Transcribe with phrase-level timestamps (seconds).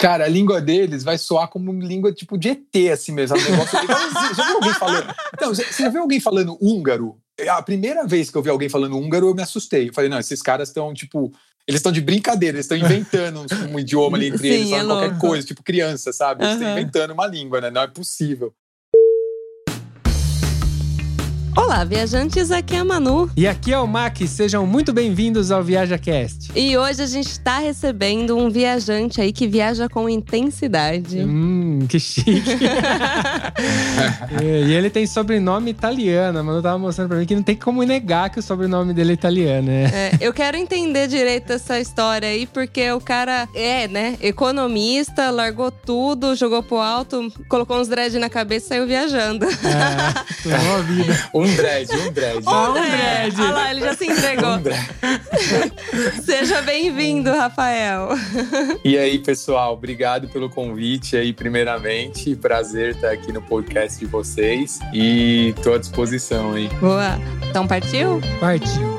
[0.00, 3.36] Cara, a língua deles vai soar como língua tipo de ET, assim mesmo.
[3.36, 3.78] Um negócio...
[4.34, 5.14] já viu alguém falando?
[5.34, 7.18] Então, você já viu alguém falando húngaro?
[7.48, 9.90] A primeira vez que eu vi alguém falando húngaro, eu me assustei.
[9.90, 11.30] Eu falei, não, esses caras estão, tipo,
[11.66, 14.70] eles estão de brincadeira, eles estão inventando um, um, idioma ali entre Sim, eles, é
[14.70, 15.20] falando qualquer louco.
[15.20, 16.44] coisa, tipo criança, sabe?
[16.44, 16.80] Eles estão Aham.
[16.80, 17.70] inventando uma língua, né?
[17.70, 18.54] Não é possível.
[21.62, 23.30] Olá, viajantes, aqui é a Manu.
[23.36, 26.52] E aqui é o Mac, sejam muito bem-vindos ao ViajaCast.
[26.56, 31.18] E hoje a gente está recebendo um viajante aí que viaja com intensidade.
[31.20, 32.42] Hum, que chique.
[34.40, 36.38] É, e ele tem sobrenome italiano.
[36.38, 39.10] A Manu tava mostrando pra mim que não tem como negar que o sobrenome dele
[39.10, 39.84] é italiano, né?
[39.92, 45.70] É, eu quero entender direito essa história aí, porque o cara é, né, economista, largou
[45.70, 49.44] tudo, jogou pro alto, colocou uns dread na cabeça e saiu viajando.
[49.46, 51.28] É, tomou a vida.
[51.34, 52.38] Um dread, um dread.
[52.38, 53.40] Um dread.
[53.40, 54.50] Olha lá, ele já se entregou.
[54.50, 54.90] Um dread.
[56.24, 58.10] Seja bem-vindo, Rafael.
[58.84, 62.34] E aí, pessoal, obrigado pelo convite aí, primeiramente.
[62.36, 64.78] Prazer estar aqui no podcast de vocês.
[64.92, 66.68] E tô à disposição aí.
[66.80, 67.18] Boa.
[67.48, 68.20] Então partiu?
[68.38, 68.98] Partiu.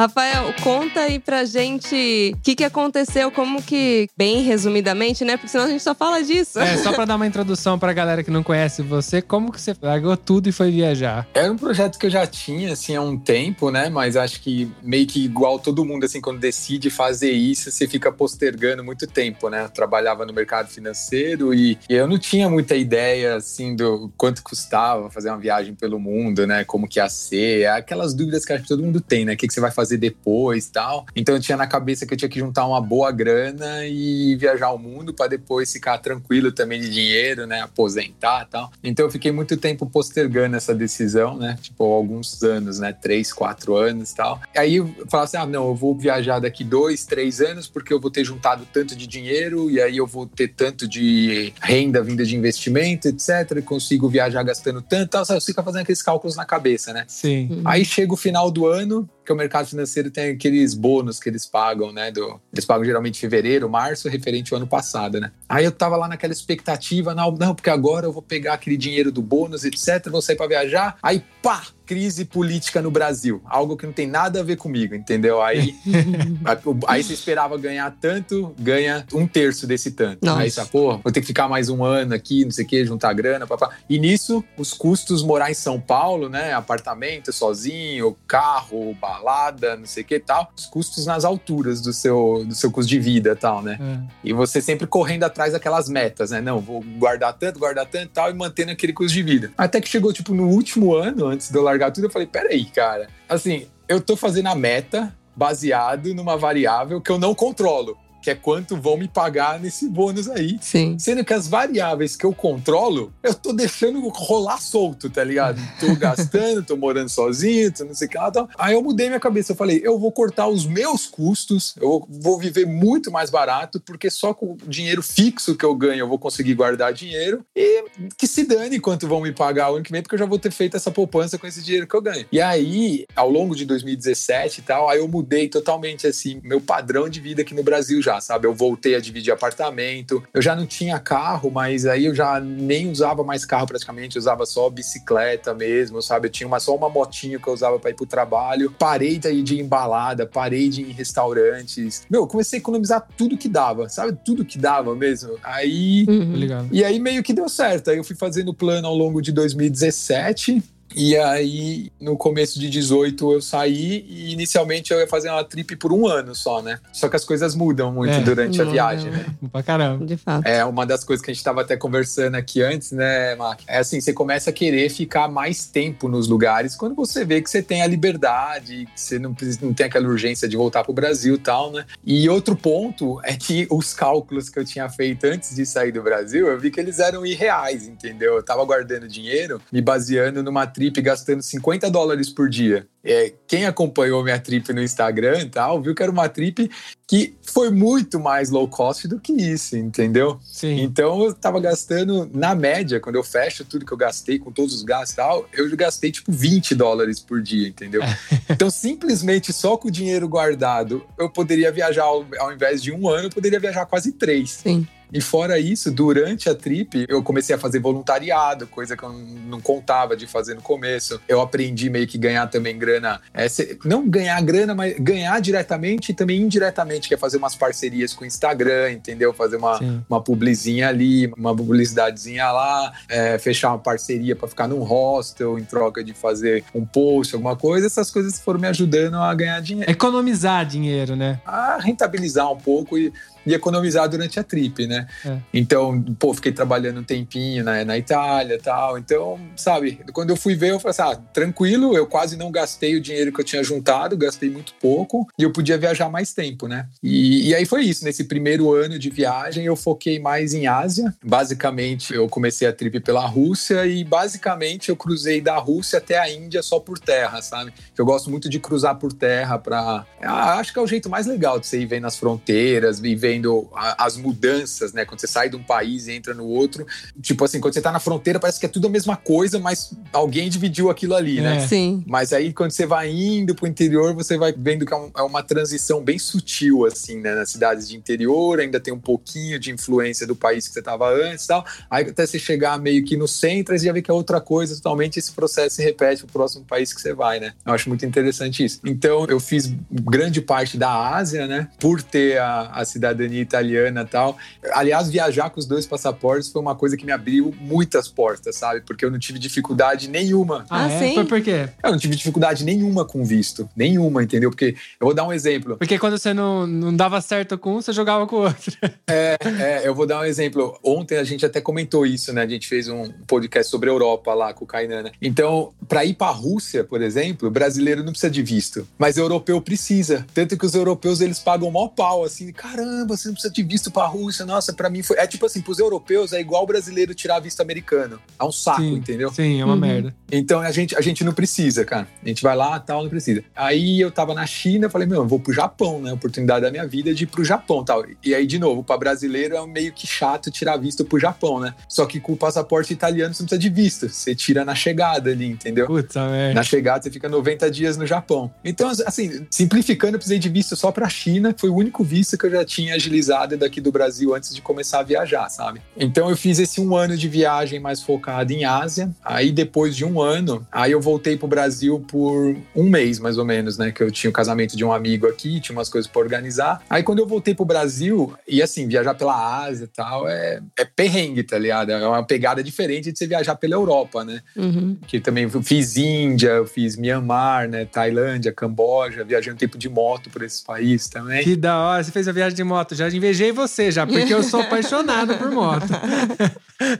[0.00, 5.36] Rafael, conta aí pra gente o que, que aconteceu, como que, bem resumidamente, né?
[5.36, 6.58] Porque senão a gente só fala disso.
[6.58, 9.76] É, só pra dar uma introdução pra galera que não conhece você, como que você
[9.82, 11.28] largou tudo e foi viajar?
[11.34, 13.90] Era um projeto que eu já tinha, assim, há um tempo, né?
[13.90, 18.10] Mas acho que meio que igual todo mundo, assim, quando decide fazer isso, você fica
[18.10, 19.64] postergando muito tempo, né?
[19.64, 25.10] Eu trabalhava no mercado financeiro e, eu não tinha muita ideia, assim, do quanto custava
[25.10, 26.64] fazer uma viagem pelo mundo, né?
[26.64, 29.34] Como que ia ser, aquelas dúvidas que acho que todo mundo tem, né?
[29.34, 31.06] O que, que você vai fazer depois e tal.
[31.14, 34.70] Então eu tinha na cabeça que eu tinha que juntar uma boa grana e viajar
[34.70, 37.62] o mundo para depois ficar tranquilo também de dinheiro, né?
[37.62, 38.72] Aposentar e tal.
[38.82, 41.58] Então eu fiquei muito tempo postergando essa decisão, né?
[41.60, 42.92] Tipo, alguns anos, né?
[42.92, 44.40] Três, quatro anos e tal.
[44.56, 48.00] Aí eu falava assim: ah, não, eu vou viajar daqui dois, três anos porque eu
[48.00, 52.24] vou ter juntado tanto de dinheiro e aí eu vou ter tanto de renda vinda
[52.24, 53.58] de investimento, etc.
[53.58, 55.10] E consigo viajar gastando tanto.
[55.10, 55.24] Tal.
[55.24, 57.04] Você fica fazendo aqueles cálculos na cabeça, né?
[57.08, 57.62] Sim.
[57.64, 61.46] Aí chega o final do ano, que o mercado financeiro tem aqueles bônus que eles
[61.46, 62.10] pagam, né?
[62.10, 65.30] Do, eles pagam geralmente em fevereiro, março, referente ao ano passado, né?
[65.48, 69.12] Aí eu tava lá naquela expectativa, não, não, porque agora eu vou pegar aquele dinheiro
[69.12, 70.96] do bônus, etc., vou sair pra viajar.
[71.02, 71.62] Aí, pá!
[71.90, 73.42] Crise política no Brasil.
[73.44, 75.42] Algo que não tem nada a ver comigo, entendeu?
[75.42, 75.74] Aí,
[76.86, 80.24] aí você esperava ganhar tanto, ganha um terço desse tanto.
[80.24, 80.40] Nossa.
[80.40, 82.84] Aí você, pô, vou ter que ficar mais um ano aqui, não sei o que,
[82.84, 83.70] juntar grana, papá.
[83.88, 86.52] E nisso, os custos morar em São Paulo, né?
[86.52, 90.52] Apartamento sozinho, carro, balada, não sei o que e tal.
[90.56, 93.76] Os custos nas alturas do seu, do seu custo de vida e tal, né?
[93.80, 94.28] É.
[94.28, 96.40] E você sempre correndo atrás daquelas metas, né?
[96.40, 99.50] Não, vou guardar tanto, guardar tanto e tal, e mantendo aquele custo de vida.
[99.58, 102.64] Até que chegou, tipo, no último ano, antes de eu largar tudo, eu falei, peraí,
[102.64, 103.06] cara.
[103.28, 107.96] Assim, eu tô fazendo a meta baseado numa variável que eu não controlo.
[108.22, 110.58] Que é quanto vão me pagar nesse bônus aí.
[110.60, 110.98] Sim.
[110.98, 115.60] Sendo que as variáveis que eu controlo, eu tô deixando rolar solto, tá ligado?
[115.78, 118.30] Tô gastando, tô morando sozinho, tô não sei o que lá.
[118.30, 118.48] Tal.
[118.58, 119.52] Aí eu mudei minha cabeça.
[119.52, 124.10] Eu falei, eu vou cortar os meus custos, eu vou viver muito mais barato, porque
[124.10, 127.44] só com o dinheiro fixo que eu ganho eu vou conseguir guardar dinheiro.
[127.54, 127.84] E
[128.16, 130.38] que se dane quanto vão me pagar o ano que vem, porque eu já vou
[130.38, 132.26] ter feito essa poupança com esse dinheiro que eu ganho.
[132.30, 137.08] E aí, ao longo de 2017 e tal, aí eu mudei totalmente, assim, meu padrão
[137.08, 138.46] de vida aqui no Brasil já já, sabe?
[138.46, 142.90] Eu voltei a dividir apartamento, eu já não tinha carro, mas aí eu já nem
[142.90, 146.26] usava mais carro praticamente, usava só bicicleta mesmo, sabe?
[146.26, 148.74] Eu tinha uma, só uma motinha que eu usava para ir pro trabalho.
[148.78, 152.02] Parei de, de embalada, parei de ir em restaurantes.
[152.10, 154.18] Meu, comecei a economizar tudo que dava, sabe?
[154.24, 155.38] Tudo que dava mesmo.
[155.42, 156.04] Aí.
[156.08, 156.68] Uhum.
[156.72, 157.90] E aí meio que deu certo.
[157.90, 160.62] Aí eu fui fazendo plano ao longo de 2017.
[160.94, 165.76] E aí, no começo de 18, eu saí e inicialmente eu ia fazer uma trip
[165.76, 166.78] por um ano só, né?
[166.92, 168.20] Só que as coisas mudam muito É.
[168.20, 169.18] durante a Não, viagem, não.
[169.18, 169.26] né?
[169.52, 170.04] Pra caramba.
[170.04, 170.46] De fato.
[170.46, 173.60] É uma das coisas que a gente estava até conversando aqui antes, né, Mac?
[173.68, 177.48] É assim, você começa a querer ficar mais tempo nos lugares quando você vê que
[177.48, 180.92] você tem a liberdade, que você não, precisa- não tem aquela urgência de voltar pro
[180.92, 181.84] Brasil e tal, né?
[182.04, 186.02] E outro ponto é que os cálculos que eu tinha feito antes de sair do
[186.02, 188.34] Brasil, eu vi que eles eram irreais, entendeu?
[188.36, 192.86] Eu tava guardando dinheiro, me baseando numa trip gastando 50 dólares por dia.
[193.04, 196.70] É, quem acompanhou minha trip no Instagram e tal, viu que era uma trip
[197.06, 200.38] que foi muito mais low cost do que isso, entendeu?
[200.42, 200.80] Sim.
[200.80, 204.74] Então eu tava gastando, na média, quando eu fecho tudo que eu gastei, com todos
[204.74, 208.00] os gastos e tal, eu gastei tipo 20 dólares por dia, entendeu?
[208.48, 213.06] então simplesmente só com o dinheiro guardado, eu poderia viajar, ao, ao invés de um
[213.06, 214.52] ano, eu poderia viajar quase três.
[214.52, 214.86] Sim.
[215.12, 219.60] E fora isso, durante a trip, eu comecei a fazer voluntariado, coisa que eu não
[219.60, 221.20] contava de fazer no começo.
[221.28, 223.46] Eu aprendi meio que ganhar também grana, é,
[223.84, 228.24] não ganhar grana, mas ganhar diretamente e também indiretamente, que é fazer umas parcerias com
[228.24, 229.32] o Instagram, entendeu?
[229.32, 230.02] Fazer uma, Sim.
[230.08, 235.64] uma publizinha ali, uma publicidadezinha lá, é, fechar uma parceria para ficar num hostel em
[235.64, 237.86] troca de fazer um post, alguma coisa.
[237.86, 241.40] Essas coisas foram me ajudando a ganhar dinheiro, Economizar dinheiro, né?
[241.44, 243.12] a rentabilizar um pouco e,
[243.46, 245.06] e economizar durante a trip, né?
[245.24, 245.38] É.
[245.52, 248.98] Então, pô, fiquei trabalhando um tempinho na, na Itália e tal.
[248.98, 252.96] Então, sabe, quando eu fui ver, eu falei assim: ah, tranquilo, eu quase não gastei
[252.96, 256.66] o dinheiro que eu tinha juntado, gastei muito pouco e eu podia viajar mais tempo,
[256.66, 256.86] né?
[257.02, 258.04] E, e aí foi isso.
[258.04, 261.14] Nesse primeiro ano de viagem, eu foquei mais em Ásia.
[261.24, 266.30] Basicamente, eu comecei a trip pela Rússia e basicamente eu cruzei da Rússia até a
[266.30, 267.72] Índia só por terra, sabe?
[267.96, 270.06] Eu gosto muito de cruzar por terra para.
[270.20, 273.68] acho que é o jeito mais legal de você ir vendo as fronteiras, ir vendo
[273.74, 275.04] a- as mudanças, né?
[275.04, 276.86] Quando você sai de um país e entra no outro.
[277.22, 279.92] Tipo assim, quando você tá na fronteira, parece que é tudo a mesma coisa, mas
[280.12, 281.56] alguém dividiu aquilo ali, né?
[281.56, 281.60] É.
[281.66, 282.02] Sim.
[282.06, 285.22] Mas aí, quando você vai indo pro interior, você vai vendo que é, um- é
[285.22, 287.34] uma transição bem sutil, assim, né?
[287.34, 291.08] Nas cidades de interior, ainda tem um pouquinho de influência do país que você tava
[291.12, 291.64] antes e tal.
[291.90, 294.40] Aí, até você chegar meio que no centro, aí você já vê que é outra
[294.40, 295.18] coisa totalmente.
[295.18, 297.52] Esse processo se repete pro próximo país que você vai, né?
[297.64, 298.80] Eu acho muito interessante isso.
[298.84, 301.68] Então, eu fiz grande parte da Ásia, né?
[301.78, 302.84] Por ter a, a
[303.20, 304.36] cidadania italiana e tal.
[304.72, 308.80] Aliás, viajar com os dois passaportes foi uma coisa que me abriu muitas portas, sabe?
[308.82, 310.98] Porque eu não tive dificuldade nenhuma Ah, é?
[310.98, 311.14] sim?
[311.14, 311.68] Foi por quê?
[311.82, 313.68] eu não tive dificuldade nenhuma com visto.
[313.76, 314.50] Nenhuma, entendeu?
[314.50, 315.76] Porque eu vou dar um exemplo.
[315.76, 318.76] Porque quando você não, não dava certo com um, você jogava com o outro.
[319.08, 320.78] É, eu vou dar um exemplo.
[320.82, 322.42] Ontem a gente até comentou isso, né?
[322.42, 325.02] A gente fez um podcast sobre a Europa lá com o Kainan.
[325.04, 325.12] né?
[325.20, 329.16] Então, para ir para a Rússia, por exemplo, o brasileiro não precisa de visto, mas
[329.16, 330.26] o europeu precisa.
[330.32, 333.90] Tanto que os europeus eles pagam mó pau, assim, caramba, você não precisa de visto
[333.90, 334.44] para a Rússia.
[334.46, 335.16] Nossa, para mim foi.
[335.18, 338.18] É tipo assim, para os europeus é igual o brasileiro tirar visto americano.
[338.38, 338.94] É um saco, Sim.
[338.94, 339.32] entendeu?
[339.32, 339.80] Sim, é uma Uhum.
[339.80, 340.14] merda.
[340.32, 342.06] Então a gente, a gente não precisa, cara.
[342.24, 343.42] A gente vai lá, tal, não precisa.
[343.54, 346.12] Aí eu tava na China, falei, meu, eu vou pro Japão, né?
[346.12, 348.04] Oportunidade da minha vida de ir pro Japão, tal.
[348.24, 351.74] E aí, de novo, pra brasileiro é meio que chato tirar visto pro Japão, né?
[351.88, 354.08] Só que com o passaporte italiano você não precisa de visto.
[354.08, 355.86] Você tira na chegada ali, entendeu?
[355.86, 356.54] Putz, a merda.
[356.54, 358.50] Na chegada você fica 90 dias no Japão.
[358.64, 361.54] Então, assim, simplificando, eu precisei de visto só pra China.
[361.58, 365.00] Foi o único visto que eu já tinha agilizado daqui do Brasil antes de começar
[365.00, 365.80] a viajar, sabe?
[365.96, 369.10] Então eu fiz esse um ano de viagem mais focado em Ásia.
[369.24, 373.44] Aí depois de um ano, aí eu voltei pro Brasil por um mês, mais ou
[373.44, 373.90] menos, né?
[373.90, 376.82] Que eu tinha o casamento de um amigo aqui, tinha umas coisas pra organizar.
[376.88, 380.84] Aí quando eu voltei pro Brasil, e assim, viajar pela Ásia e tal, é, é
[380.84, 381.90] perrengue, tá ligado?
[381.90, 384.42] É uma pegada diferente de você viajar pela Europa, né?
[384.56, 384.96] Uhum.
[385.06, 389.88] que também eu fiz Índia, eu fiz Myanmar, né, Tailândia, Camboja, viajei um tempo de
[389.88, 391.42] moto por esses países também.
[391.42, 392.89] Que da hora, você fez a viagem de moto.
[392.94, 395.86] Já invejei você já, porque eu sou apaixonado por moto.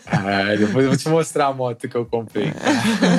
[0.07, 2.53] Ah, depois eu vou te mostrar a moto que eu comprei.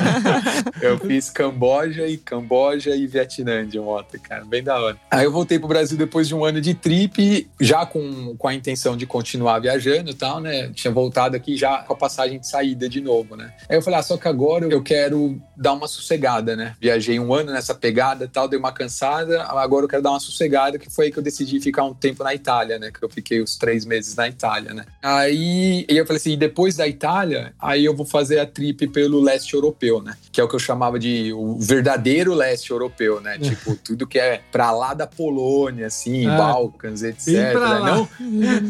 [0.80, 4.96] eu fiz Camboja e Camboja e Vietnã de moto, cara, bem da hora.
[5.10, 8.54] Aí eu voltei pro Brasil depois de um ano de trip, já com, com a
[8.54, 10.70] intenção de continuar viajando e tal, né?
[10.72, 13.52] Tinha voltado aqui já com a passagem de saída de novo, né?
[13.68, 16.74] Aí eu falei, ah, só que agora eu quero dar uma sossegada, né?
[16.80, 20.78] Viajei um ano nessa pegada tal, dei uma cansada, agora eu quero dar uma sossegada,
[20.78, 22.90] que foi aí que eu decidi ficar um tempo na Itália, né?
[22.90, 24.84] Que eu fiquei os três meses na Itália, né?
[25.02, 29.54] Aí eu falei assim, depois da Itália, aí eu vou fazer a trip pelo leste
[29.54, 30.14] europeu, né?
[30.30, 33.38] Que é o que eu chamava de o verdadeiro leste europeu, né?
[33.38, 37.54] tipo, tudo que é pra lá da Polônia, assim, Ah, Balcãs, etc.
[37.54, 37.80] lá.
[37.80, 38.08] Não,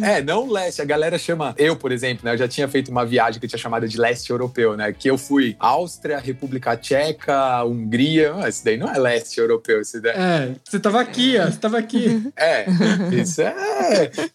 [0.07, 0.81] é, não leste.
[0.83, 1.55] A galera chama.
[1.59, 2.33] Eu, por exemplo, né?
[2.35, 4.93] Eu já tinha feito uma viagem que eu tinha chamado de leste europeu, né?
[4.93, 8.35] Que eu fui Áustria, República Tcheca, Hungria.
[8.37, 9.81] Ah, Isso daí não é leste europeu.
[9.81, 11.47] Isso daí É, você tava aqui, ó.
[11.51, 12.31] Você tava aqui.
[12.37, 12.67] é.
[13.13, 13.55] Isso é.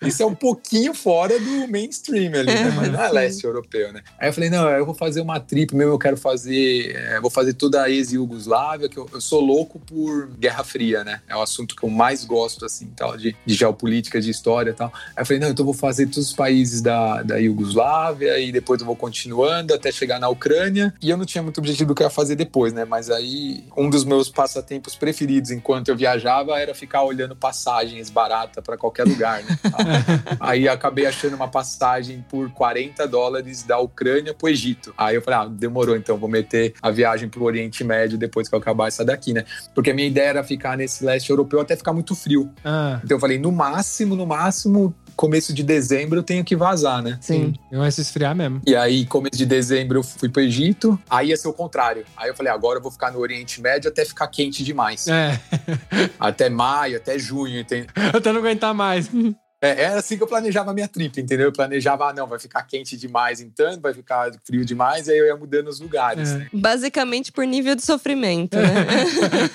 [0.01, 2.73] Isso é um pouquinho fora do mainstream ali, né?
[2.75, 4.01] Mas não é leste europeu, né?
[4.19, 6.95] Aí eu falei, não, eu vou fazer uma trip mesmo, eu quero fazer.
[6.95, 11.21] é, vou fazer toda a ex-Yugoslávia, que eu, eu sou louco por Guerra Fria, né?
[11.27, 14.73] É o assunto que eu mais gosto, assim, tal, de, de geopolítica, de história e
[14.73, 14.91] tal.
[15.15, 18.51] Aí eu falei, não, então eu vou fazer todos os países da, da Iugoslávia e
[18.51, 20.93] depois eu vou continuando até chegar na Ucrânia.
[21.01, 22.85] E eu não tinha muito objetivo do que eu ia fazer depois, né?
[22.85, 28.63] Mas aí, um dos meus passatempos preferidos enquanto eu viajava era ficar olhando passagens baratas
[28.63, 29.37] para qualquer lugar,
[30.39, 34.94] aí acabei achando uma passagem por 40 dólares da Ucrânia pro Egito.
[34.98, 38.56] Aí eu falei, ah, demorou, então vou meter a viagem pro Oriente Médio depois que
[38.56, 39.44] eu acabar essa daqui, né?
[39.74, 42.51] Porque a minha ideia era ficar nesse leste europeu até ficar muito frio.
[42.63, 47.01] Ah, Então eu falei, no máximo, no máximo, começo de dezembro eu tenho que vazar,
[47.01, 47.17] né?
[47.19, 47.55] Sim.
[47.71, 48.62] Eu vai se esfriar mesmo.
[48.65, 50.97] E aí, começo de dezembro, eu fui pro Egito.
[51.09, 52.05] Aí ia ser o contrário.
[52.15, 55.07] Aí eu falei, agora eu vou ficar no Oriente Médio até ficar quente demais.
[55.07, 55.39] É,
[56.19, 57.88] Até maio, até junho, entendeu?
[58.13, 59.09] até não aguentar mais.
[59.59, 61.47] É, era assim que eu planejava a minha trip, entendeu?
[61.47, 65.17] Eu planejava, ah, não, vai ficar quente demais em tanto, vai ficar frio demais, aí
[65.17, 66.29] eu ia mudando os lugares.
[66.29, 66.35] É.
[66.37, 66.47] né?
[66.53, 68.67] Basicamente por nível de sofrimento, né?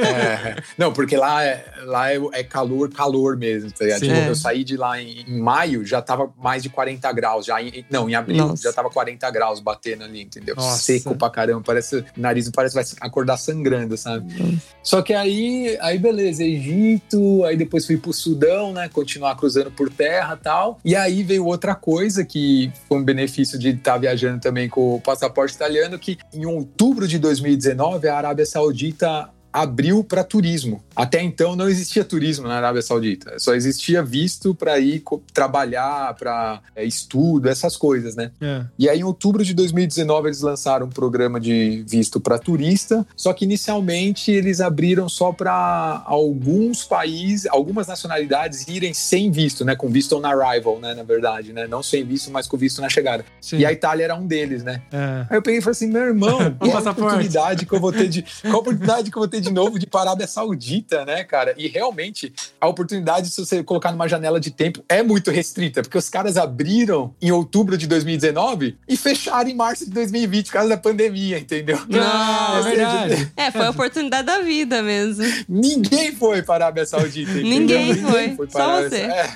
[0.00, 0.56] É.
[0.76, 3.70] Não, porque lá, é, lá é, é calor, calor mesmo.
[3.70, 4.00] Tá ligado?
[4.00, 4.28] Tipo, É.
[4.28, 7.46] Eu saí de lá em, em maio, já tava mais de 40 graus.
[7.46, 8.62] Já em- não, em abril Nossa.
[8.62, 10.54] já tava 40 graus batendo ali, entendeu?
[10.56, 10.78] Nossa.
[10.82, 11.62] Seco pra caramba.
[11.64, 14.60] Parece, o nariz parece que vai acordar sangrando, sabe?
[14.82, 18.88] Só que aí, aí beleza, Egito, aí depois fui pro Sudão, né?
[18.88, 20.78] Continuar cruzando por terra tal.
[20.84, 25.00] E aí veio outra coisa que foi um benefício de estar viajando também com o
[25.00, 30.82] passaporte italiano, que em outubro de 2019 a Arábia Saudita abriu para turismo.
[30.94, 35.02] Até então não existia turismo na Arábia Saudita, só existia visto para ir
[35.32, 38.30] trabalhar, para estudo, essas coisas, né?
[38.40, 38.64] É.
[38.78, 43.32] E aí, em outubro de 2019, eles lançaram um programa de visto para turista, só
[43.32, 49.74] que inicialmente eles abriram só para alguns países, algumas nacionalidades irem sem visto, né?
[49.74, 50.94] Com visto on arrival, né?
[50.94, 51.66] Na verdade, né?
[51.66, 53.24] Não sem visto, mas com visto na chegada.
[53.40, 53.58] Sim.
[53.58, 54.82] E a Itália era um deles, né?
[54.92, 55.26] É.
[55.30, 58.08] Aí eu peguei e falei assim, meu irmão, qual a oportunidade que eu vou ter
[58.08, 58.24] de.
[58.42, 61.24] Qual oportunidade que eu vou ter de novo de ir para a Arábia Saudita, né,
[61.24, 61.54] cara?
[61.56, 65.98] E realmente, a oportunidade, se você colocar numa janela de tempo, é muito restrita, porque
[65.98, 70.68] os caras abriram em outubro de 2019 e fecharam em março de 2020 por causa
[70.68, 71.78] da pandemia, entendeu?
[71.92, 73.32] Ah, é verdade.
[73.36, 75.24] É, foi a oportunidade da vida mesmo.
[75.48, 77.30] Ninguém foi para a Arábia Saudita.
[77.30, 77.50] entendeu?
[77.50, 77.96] Ninguém
[78.36, 78.96] foi, para só você.
[78.96, 79.26] É.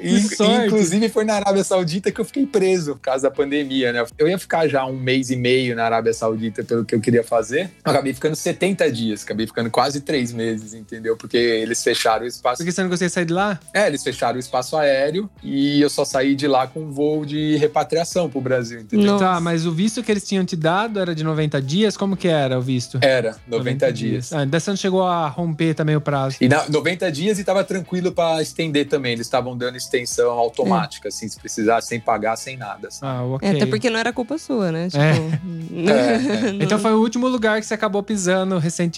[0.00, 0.66] In-.
[0.66, 4.04] Inclusive foi na Arábia Saudita que eu fiquei preso por causa da pandemia, né?
[4.18, 7.24] Eu ia ficar já um mês e meio na Arábia Saudita pelo que eu queria
[7.24, 7.70] fazer.
[7.84, 11.16] Eu acabei ficando 70 dias, acabei ficando quase três meses, entendeu?
[11.16, 12.58] Porque eles fecharam o espaço.
[12.58, 13.58] Por que você não conseguia sair de lá?
[13.72, 17.24] É, eles fecharam o espaço aéreo e eu só saí de lá com um voo
[17.24, 19.12] de repatriação pro Brasil, entendeu?
[19.12, 19.24] Nossa.
[19.24, 21.96] Tá, mas o visto que eles tinham te dado era de 90 dias?
[21.96, 22.98] Como que era o visto?
[23.02, 24.32] Era, 90, dias.
[24.32, 26.36] Ah, daí você não chegou a romper também o prazo.
[26.40, 29.12] E na 90 dias e tava tranquilo pra estender também.
[29.12, 32.90] Eles estavam dando extensão automática, assim, se precisar, sem pagar, sem nada.
[32.90, 33.12] sabe?
[33.12, 33.48] Ah, ok.
[33.48, 34.88] É, até porque não era culpa sua, né?
[34.88, 35.20] Tipo, É,
[36.52, 38.89] não- Então foi o último lugar que você acabou pisando recentemente,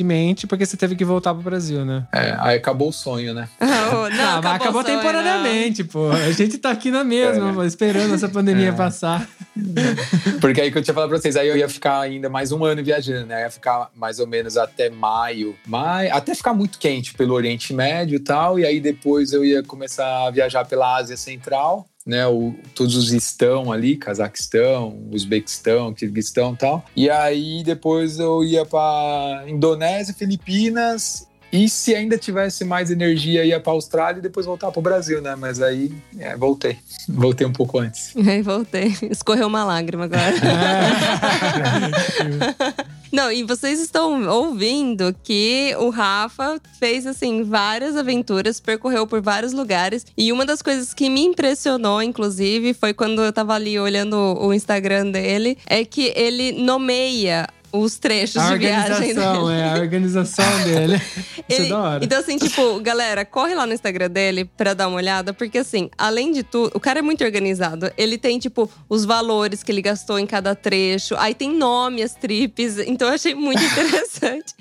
[0.47, 2.07] porque você teve que voltar pro Brasil, né?
[2.13, 3.49] É, aí acabou o sonho, né?
[3.61, 6.11] Ah, não, ah, mas acabou o sonho, temporariamente, pô.
[6.11, 7.67] A gente tá aqui na mesma, É.
[7.67, 8.73] esperando essa pandemia É.
[8.73, 9.29] passar.
[10.41, 12.65] Porque aí que eu tinha falado pra vocês, aí eu ia ficar ainda mais um
[12.65, 13.37] ano viajando, né?
[13.37, 17.73] Eu ia ficar mais ou menos até maio, maio, até ficar muito quente pelo Oriente
[17.75, 22.27] Médio e tal, e aí depois eu ia começar a viajar pela Ásia Central, né?
[22.27, 26.85] O, todos os estão ali, Cazaquistão, Uzbequistão, Kirguistão e tal.
[26.97, 31.27] E aí depois eu ia pra Indonésia, Filipinas.
[31.53, 35.37] E se ainda tivesse mais energia, ia pra Austrália e depois voltar pro Brasil, né?
[35.37, 36.79] Mas aí, é, voltei.
[37.07, 38.17] Voltei um pouco antes.
[38.27, 38.97] Aí voltei.
[39.11, 40.33] Escorreu uma lágrima agora.
[43.13, 49.53] Não, e vocês estão ouvindo que o Rafa fez, assim, várias aventuras, percorreu por vários
[49.53, 50.07] lugares.
[50.17, 54.55] E uma das coisas que me impressionou, inclusive, foi quando eu tava ali olhando o
[54.55, 59.61] Instagram dele, é que ele nomeia os trechos A de viagem organização, dele.
[59.61, 60.95] é, a organização dele.
[60.97, 62.05] Isso é Ele- da hora.
[62.05, 65.91] Então, assim, tipo, galera, corre lá no Instagram dele pra dar uma olhada, porque assim,
[65.97, 67.91] além de tudo, o cara é muito organizado.
[67.97, 72.15] Ele tem, tipo, os valores que ele gastou em cada trecho, aí tem nome, as
[72.15, 72.79] trips.
[72.79, 74.55] Então eu achei muito interessante.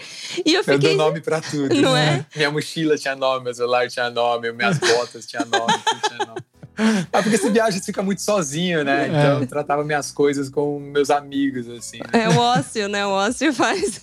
[0.46, 0.96] E eu Eu fiquei.
[0.96, 1.74] dou nome pra tudo.
[1.76, 2.26] Não né?
[2.36, 6.42] Minha mochila tinha nome, meu celular tinha nome, minhas botas tinha nome, tudo tinha nome.
[6.78, 9.08] Ah, porque esse viagem você fica muito sozinho, né?
[9.08, 12.00] Então eu tratava minhas coisas com meus amigos, assim.
[12.00, 12.24] né?
[12.24, 13.06] É o ócio, né?
[13.06, 14.00] O ócio faz.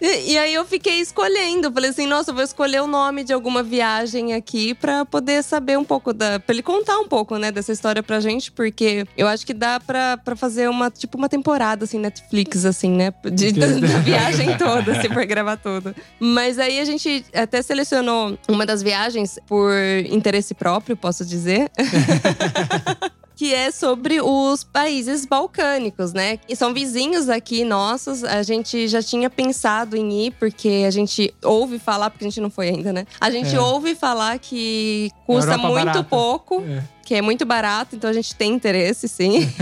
[0.00, 1.72] E, e aí eu fiquei escolhendo.
[1.72, 5.78] Falei assim, nossa, eu vou escolher o nome de alguma viagem aqui pra poder saber
[5.78, 6.38] um pouco da.
[6.38, 9.80] pra ele contar um pouco, né, dessa história pra gente, porque eu acho que dá
[9.80, 13.12] pra, pra fazer uma, tipo, uma temporada, assim, Netflix, assim, né?
[13.32, 15.94] De, da, da viagem toda, se for gravar tudo.
[16.20, 19.72] Mas aí a gente até selecionou uma das viagens por
[20.10, 21.70] interesse próprio, posso dizer.
[23.36, 26.40] que é sobre os países balcânicos, né?
[26.48, 28.24] E são vizinhos aqui nossos.
[28.24, 32.40] A gente já tinha pensado em ir, porque a gente ouve falar, porque a gente
[32.40, 33.06] não foi ainda, né?
[33.20, 33.60] A gente É.
[33.60, 36.02] ouve falar que custa Europa muito barata.
[36.02, 36.62] pouco.
[36.66, 36.82] É.
[37.08, 39.48] Que é muito barato, então a gente tem interesse, sim.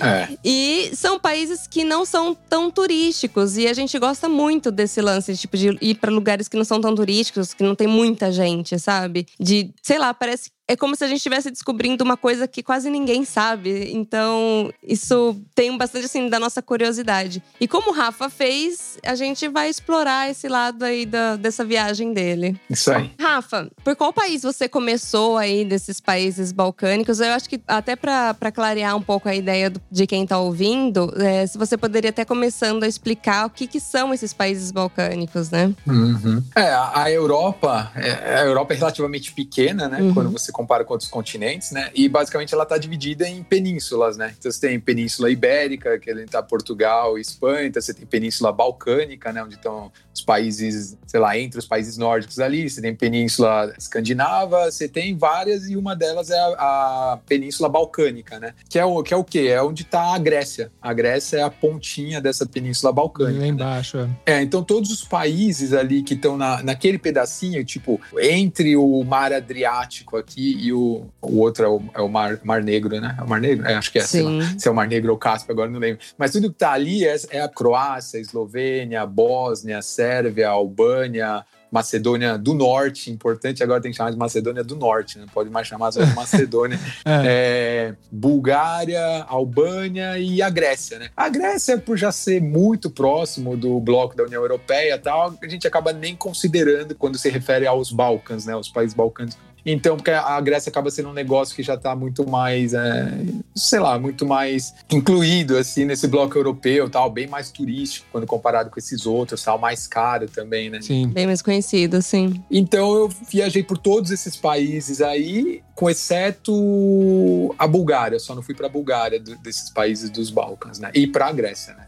[0.00, 0.36] É.
[0.44, 3.56] E são países que não são tão turísticos.
[3.56, 6.80] E a gente gosta muito desse lance, tipo, de ir para lugares que não são
[6.80, 9.26] tão turísticos, que não tem muita gente, sabe?
[9.40, 10.50] De, sei lá, parece.
[10.66, 13.90] É como se a gente estivesse descobrindo uma coisa que quase ninguém sabe.
[13.92, 17.42] Então, isso tem bastante, assim, da nossa curiosidade.
[17.60, 22.14] E como o Rafa fez, a gente vai explorar esse lado aí da, dessa viagem
[22.14, 22.58] dele.
[22.70, 23.10] Isso aí.
[23.20, 27.20] Rafa, por qual país você começou aí desses países balcânicos?
[27.20, 31.12] Eu acho que até pra clarear um pouco a ideia do- de quem tá ouvindo,
[31.20, 35.50] é, se você poderia até começando a explicar o que, que são esses países balcânicos,
[35.50, 35.74] né?
[35.86, 36.42] Uhum.
[36.56, 40.00] É, a a Europa, é, a Europa é relativamente pequena, né?
[40.00, 40.14] Uhum.
[40.14, 41.90] Quando você compara com outros continentes, né?
[41.94, 44.34] E basicamente ela está dividida em penínsulas, né?
[44.38, 49.32] Então você tem Península Ibérica, que está Portugal e Espanha, então você tem Península Balcânica,
[49.32, 49.42] né?
[49.42, 54.70] Onde estão os países, sei lá, entre os países nórdicos ali, você tem Península Escandinava,
[54.70, 58.54] você tem várias e uma delas é a, a Península Balcânica, né?
[58.68, 59.48] Que é o que é o quê?
[59.50, 60.70] É onde está a Grécia.
[60.80, 63.38] A Grécia é a pontinha dessa Península Balcânica.
[63.38, 63.48] Lá né?
[63.48, 64.34] embaixo, é.
[64.34, 69.32] É, então todos os países ali que estão na, naquele pedacinho, tipo, entre o Mar
[69.32, 73.14] Adriático aqui e o, o outro é o, é o Mar, Mar Negro, né?
[73.18, 73.66] É o Mar Negro?
[73.66, 74.30] É, acho que é, sei lá.
[74.58, 76.04] Se é o Mar Negro ou Cáspio, agora não lembro.
[76.18, 80.48] Mas tudo que tá ali é, é a Croácia, a Eslovênia, a Bósnia, a Sérvia,
[80.48, 85.26] a Albânia, Macedônia do Norte, importante agora tem que chamar de Macedônia do Norte, né?
[85.34, 86.78] Pode mais chamar só de Macedônia.
[87.26, 91.10] É, Bulgária, Albânia e a Grécia, né?
[91.16, 95.48] A Grécia, por já ser muito próximo do bloco da União Europeia e tal, a
[95.48, 98.54] gente acaba nem considerando quando se refere aos Balcãs, né?
[98.54, 99.38] Os países balcânicos.
[99.66, 103.12] Então, porque a Grécia acaba sendo um negócio que já está muito mais, é,
[103.54, 108.70] sei lá, muito mais incluído, assim, nesse bloco europeu, tal, bem mais turístico quando comparado
[108.70, 110.80] com esses outros, tal, mais caro também, né?
[110.82, 111.08] Sim.
[111.08, 112.42] Bem mais conhecido, sim.
[112.50, 118.18] Então eu viajei por todos esses países aí, com exceto a Bulgária.
[118.18, 120.90] Só não fui para a Bulgária do- desses países dos Balcãs, né?
[120.94, 121.86] E para a Grécia, né?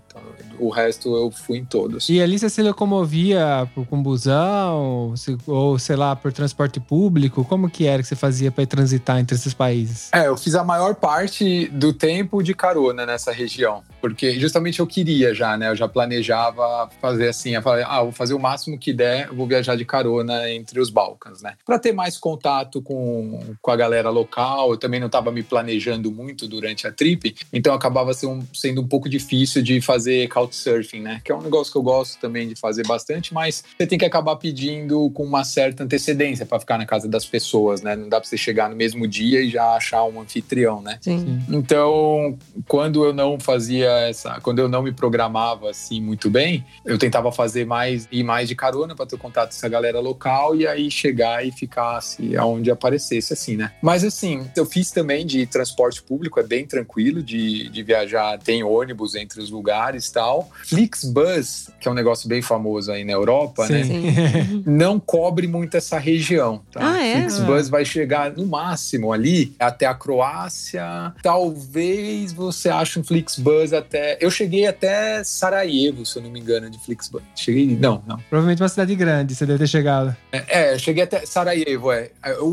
[0.59, 2.09] O resto eu fui em todos.
[2.09, 5.14] E ali você se locomovia por, com busão,
[5.46, 7.44] ou sei lá, por transporte público?
[7.44, 10.11] Como que era que você fazia para transitar entre esses países?
[10.12, 14.87] É, eu fiz a maior parte do tempo de carona nessa região, porque justamente eu
[14.87, 15.68] queria já, né?
[15.70, 19.46] Eu já planejava fazer assim, eu falei, ah, vou fazer o máximo que der, vou
[19.46, 21.55] viajar de carona entre os Balcãs, né?
[21.64, 26.11] Para ter mais contato com, com a galera local, eu também não estava me planejando
[26.11, 31.20] muito durante a trip, então acabava sendo um pouco difícil de fazer couchsurfing, né?
[31.24, 34.04] Que é um negócio que eu gosto também de fazer bastante, mas você tem que
[34.04, 37.96] acabar pedindo com uma certa antecedência para ficar na casa das pessoas, né?
[37.96, 40.98] Não dá para você chegar no mesmo dia e já achar um anfitrião, né?
[41.00, 41.40] Sim.
[41.48, 42.38] Então,
[42.68, 47.32] quando eu não fazia essa, quando eu não me programava assim muito bem, eu tentava
[47.32, 50.90] fazer mais ir mais de carona para ter contato com essa galera local e aí
[50.90, 53.72] chegar e ficar assim, aonde aparecesse assim, né?
[53.82, 58.62] Mas assim, eu fiz também de transporte público, é bem tranquilo de, de viajar, tem
[58.62, 60.50] ônibus entre os lugares e tal.
[60.64, 63.85] Flixbus, que é um negócio bem famoso aí na Europa, né?
[63.85, 64.12] Sim.
[64.12, 64.62] Sim.
[64.66, 66.62] não cobre muito essa região.
[66.72, 66.80] Tá?
[66.94, 67.14] Ah, é?
[67.20, 71.12] Flixbus vai chegar no máximo ali até a Croácia.
[71.22, 74.18] Talvez você ache um Flixbus até.
[74.20, 77.22] Eu cheguei até Sarajevo, se eu não me engano, de Flixbus.
[77.35, 77.66] Cheguei.
[77.76, 78.18] Não, não.
[78.28, 80.16] Provavelmente uma cidade grande, você deve ter chegado.
[80.32, 82.11] É, é, cheguei até Sarajevo, é.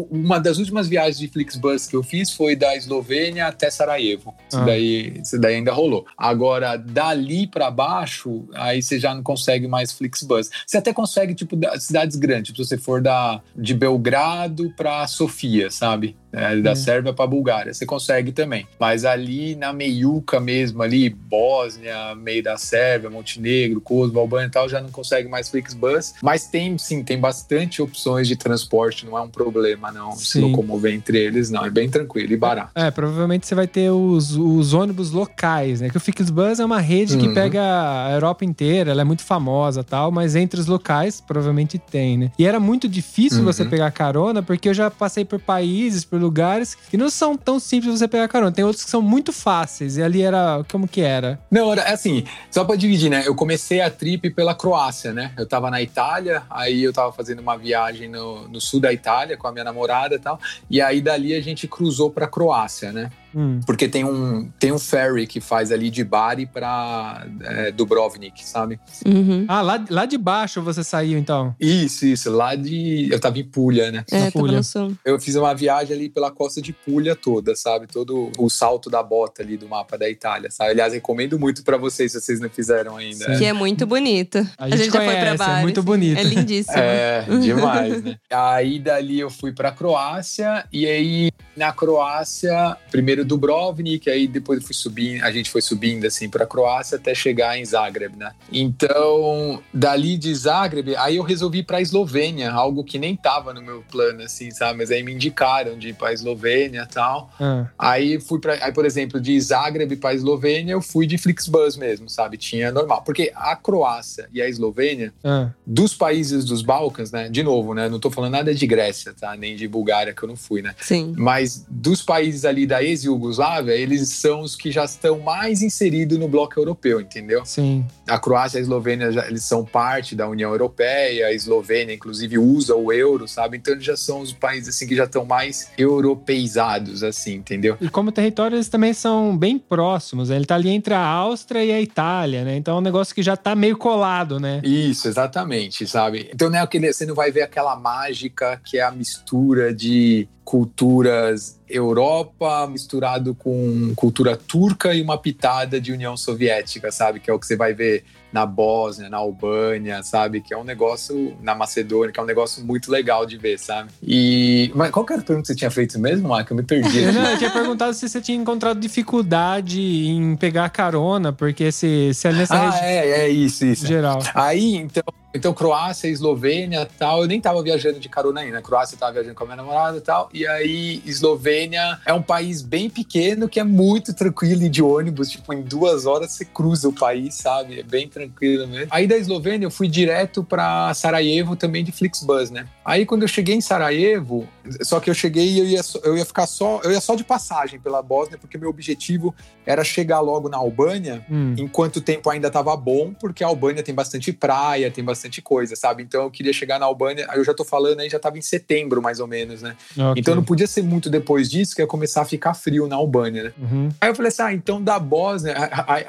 [0.09, 4.33] Uma das últimas viagens de Flixbus que eu fiz foi da Eslovênia até Sarajevo.
[4.49, 4.65] Isso, Ah.
[4.65, 6.05] daí, isso daí ainda rolou.
[6.17, 10.49] Agora, dali pra baixo, aí você já não consegue mais Flixbus.
[10.65, 12.55] Você até consegue, tipo, cidades grandes.
[12.55, 16.15] Se você for da, de Belgrado pra Sofia, sabe?
[16.33, 16.75] Né, da É.
[16.75, 17.73] Sérvia para Bulgária.
[17.73, 18.67] Você consegue também.
[18.79, 24.67] Mas ali na meiuca mesmo, ali, Bósnia, meio da Sérvia, Montenegro, Kosovo, Albânia e tal,
[24.67, 26.13] já não consegue mais Flixbus.
[26.23, 30.41] Mas tem, sim, tem bastante opções de transporte, não é um problema, não, se Sim.
[30.41, 31.65] locomover entre eles, não.
[31.65, 32.71] É bem tranquilo e barato.
[32.75, 35.89] É, provavelmente você vai ter os, os ônibus locais, né?
[35.89, 37.33] Que o Flixbus é uma rede que Uhum.
[37.33, 37.61] pega
[38.07, 42.17] a Europa inteira, ela é muito famosa e tal, mas entre os locais provavelmente tem,
[42.17, 42.31] né?
[42.39, 43.45] E era muito difícil Uhum.
[43.45, 47.59] você pegar carona, porque eu já passei por países, por lugares que não são tão
[47.59, 48.51] simples você pegar carona.
[48.51, 50.63] Tem outros que são muito fáceis, e ali era.
[50.71, 51.39] Como que era?
[51.51, 53.23] Não, era assim, só pra dividir, né?
[53.25, 55.31] Eu comecei a trip pela Croácia, né?
[55.37, 59.37] Eu tava na Itália, aí eu tava fazendo uma viagem no, no sul da Itália
[59.37, 63.09] com a minha namorada e tal, e aí dali a gente cruzou pra Croácia, né?
[63.35, 63.59] Hum.
[63.65, 68.79] Porque tem um, tem um ferry que faz ali de Bari pra é, Dubrovnik, sabe?
[69.05, 69.45] Uhum.
[69.47, 71.55] Ah, lá, lá de baixo você saiu, então.
[71.59, 73.07] Isso, isso, lá de.
[73.11, 74.03] Eu tava em Puglia, né?
[74.11, 74.61] É, Puglia.
[75.05, 77.87] Eu fiz uma viagem ali pela costa de Puglia toda, sabe?
[77.87, 80.71] Todo o salto da bota ali do mapa da Itália, sabe?
[80.71, 83.25] Aliás, recomendo muito pra vocês se vocês não fizeram ainda.
[83.25, 83.37] Sim.
[83.37, 84.47] Que é muito bonito.
[84.57, 85.61] A gente já foi conhece, pra é Bari.
[85.61, 85.85] muito sim.
[85.85, 86.19] bonito.
[86.19, 86.77] É lindíssimo.
[86.77, 88.17] É, demais, né?
[88.31, 94.73] Aí dali eu fui pra Croácia e aí na Croácia, primeiro Dubrovnik, aí depois fui
[94.73, 98.31] subindo, a gente foi subindo assim pra Croácia até chegar em Zagreb, né?
[98.51, 103.61] Então, dali de Zagreb, aí eu resolvi ir pra Eslovênia, algo que nem tava no
[103.61, 104.79] meu plano assim, sabe?
[104.79, 107.31] Mas aí me indicaram de ir pra Eslovênia e tal.
[107.39, 111.77] Ah, Aí fui para, aí por exemplo, de Zagreb para Eslovênia, eu fui de Flixbus
[111.77, 112.37] mesmo, sabe?
[112.37, 115.49] Tinha normal, porque a Croácia e a Eslovênia ah.
[115.65, 117.29] dos países dos Balcãs, né?
[117.29, 117.89] De novo, né?
[117.89, 119.35] Não tô falando nada de Grécia, tá?
[119.35, 120.75] Nem de Bulgária, que eu não fui, né?
[120.79, 121.13] Sim.
[121.17, 122.81] Mas dos países ali da
[123.13, 127.45] ex-Yugoslávia, eles são os que já estão mais inseridos no bloco europeu, entendeu?
[127.45, 127.85] Sim.
[128.07, 132.37] A Croácia e a Eslovênia, já, eles são parte da União Europeia, a Eslovênia, inclusive,
[132.37, 133.57] usa o euro, sabe?
[133.57, 137.77] Então, eles já são os países, assim, que já estão mais europeizados, assim, entendeu?
[137.79, 140.29] E como território, eles também são bem próximos.
[140.29, 140.35] né?
[140.35, 142.55] Ele tá ali entre a Áustria e a Itália, né?
[142.55, 144.61] Então é um negócio que já tá meio colado, né?
[144.63, 146.29] Isso, exatamente, sabe?
[146.33, 150.27] Então não é aquele, você não vai ver aquela mágica que é a mistura de
[150.43, 157.19] culturas Europa misturado com cultura turca e uma pitada de União Soviética, sabe?
[157.19, 160.41] Que é o que você vai ver na Bósnia, na Albânia, sabe?
[160.41, 163.89] Que é um negócio na Macedônia, que é um negócio muito legal de ver, sabe?
[164.01, 166.53] E mas qual era a pergunta que você tinha feito mesmo, Marco?
[166.53, 167.05] Eu me perdi.
[167.11, 172.27] Não, eu tinha perguntado se você tinha encontrado dificuldade em pegar carona, porque se, se
[172.27, 173.85] é nessa ah, região é, é isso, isso.
[173.85, 174.19] geral.
[174.33, 175.03] Aí, então,
[175.33, 178.61] então Croácia, Eslovênia tal, eu nem tava viajando de carona ainda.
[178.61, 180.29] Croácia eu tava viajando com a minha namorada e tal.
[180.33, 185.29] E aí, Eslovênia é um país bem pequeno que é muito tranquilo de ônibus.
[185.29, 187.79] Tipo, em duas horas você cruza o país, sabe?
[187.79, 188.87] É bem tranquilo mesmo.
[188.91, 192.67] Aí da Eslovênia eu fui direto pra Sarajevo também de Flixbus, né?
[192.85, 194.47] Aí quando eu cheguei em Sarajevo,
[194.81, 197.23] só que eu cheguei e eu ia, eu ia ficar só, eu ia só de
[197.23, 199.33] passagem pela Bósnia, porque meu objetivo
[199.65, 201.55] era chegar logo na Albânia Hum.
[201.57, 205.75] enquanto o tempo ainda estava bom, porque a Albânia tem bastante praia, tem bastante coisa,
[205.75, 206.03] sabe?
[206.03, 208.41] Então eu queria chegar na Albânia, aí eu já tô falando aí, já tava em
[208.41, 209.75] setembro mais ou menos, né?
[209.97, 210.13] Ok.
[210.17, 213.43] Então não podia ser muito depois disso que ia começar a ficar frio na Albânia,
[213.43, 213.53] né?
[213.59, 213.89] Uhum.
[213.99, 215.55] Aí eu falei assim, ah, então da Bósnia,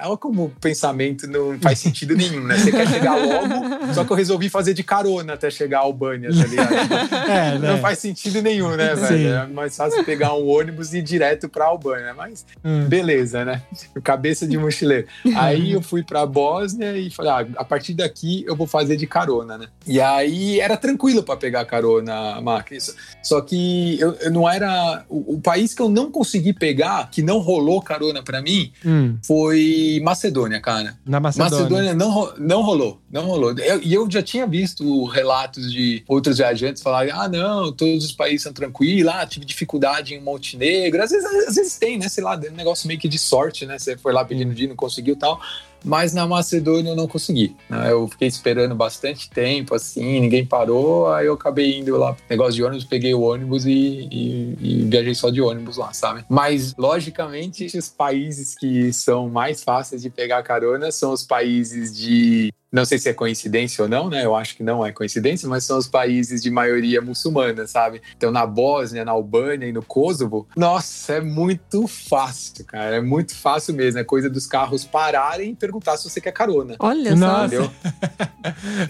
[0.02, 2.56] olha como o pensamento não faz sentido nenhum, né?
[2.58, 6.30] Você quer chegar logo, só que eu resolvi fazer de carona até chegar à Albânia,
[6.30, 6.74] tá ligado?
[7.34, 7.72] É, né?
[7.72, 9.02] Não faz sentido nenhum, né, Sim.
[9.02, 9.28] velho?
[9.28, 12.86] É mais fácil pegar um ônibus e ir direto pra Albânia, mas Hum.
[12.86, 13.62] beleza, né?
[14.02, 15.06] Cabeça de mochileiro.
[15.36, 19.03] Aí eu fui pra Bósnia e falei, ah, a partir daqui eu vou fazer de
[19.06, 19.68] carona, né?
[19.86, 22.70] E aí era tranquilo pra pegar carona, Mark.
[22.72, 25.04] Isso- Só que eu, eu não era.
[25.08, 29.16] O, o país que eu não consegui pegar, que não rolou carona pra mim, Hum.
[29.24, 30.96] foi Macedônia, cara.
[31.06, 31.56] Na Macedônia.
[31.58, 33.52] Macedônia não, não rolou, não rolou.
[33.58, 38.12] Eu- E eu, já tinha visto relatos de outros viajantes falarem: ah, não, todos os
[38.12, 41.02] países são tranquilos, ah, tive dificuldade em Montenegro.
[41.02, 42.08] Às vezes, às vezes tem, né?
[42.08, 43.78] Sei lá, um negócio meio que de sorte, né?
[43.78, 45.40] Você foi lá pedindo de não conseguiu tal.
[45.84, 47.54] Mas na Macedônia eu não consegui.
[47.68, 47.92] né?
[47.92, 51.12] Eu fiquei esperando bastante tempo, assim, ninguém parou.
[51.12, 55.14] Aí eu acabei indo lá, negócio de ônibus, peguei o ônibus e, e- e viajei
[55.14, 56.24] só de ônibus lá, sabe?
[56.28, 62.52] Mas, logicamente, os países que são mais fáceis de pegar carona são os países de.
[62.74, 64.24] Não sei se é coincidência ou não, né?
[64.24, 68.02] Eu acho que não é coincidência, mas são os países de maioria muçulmana, sabe?
[68.16, 72.96] Então, na Bósnia, na Albânia e no Kosovo, nossa, é muito fácil, cara.
[72.96, 74.00] É muito fácil mesmo.
[74.00, 76.74] É coisa dos carros pararem e perguntar se você quer carona.
[76.80, 77.46] Olha só.
[77.46, 77.70] Entendeu?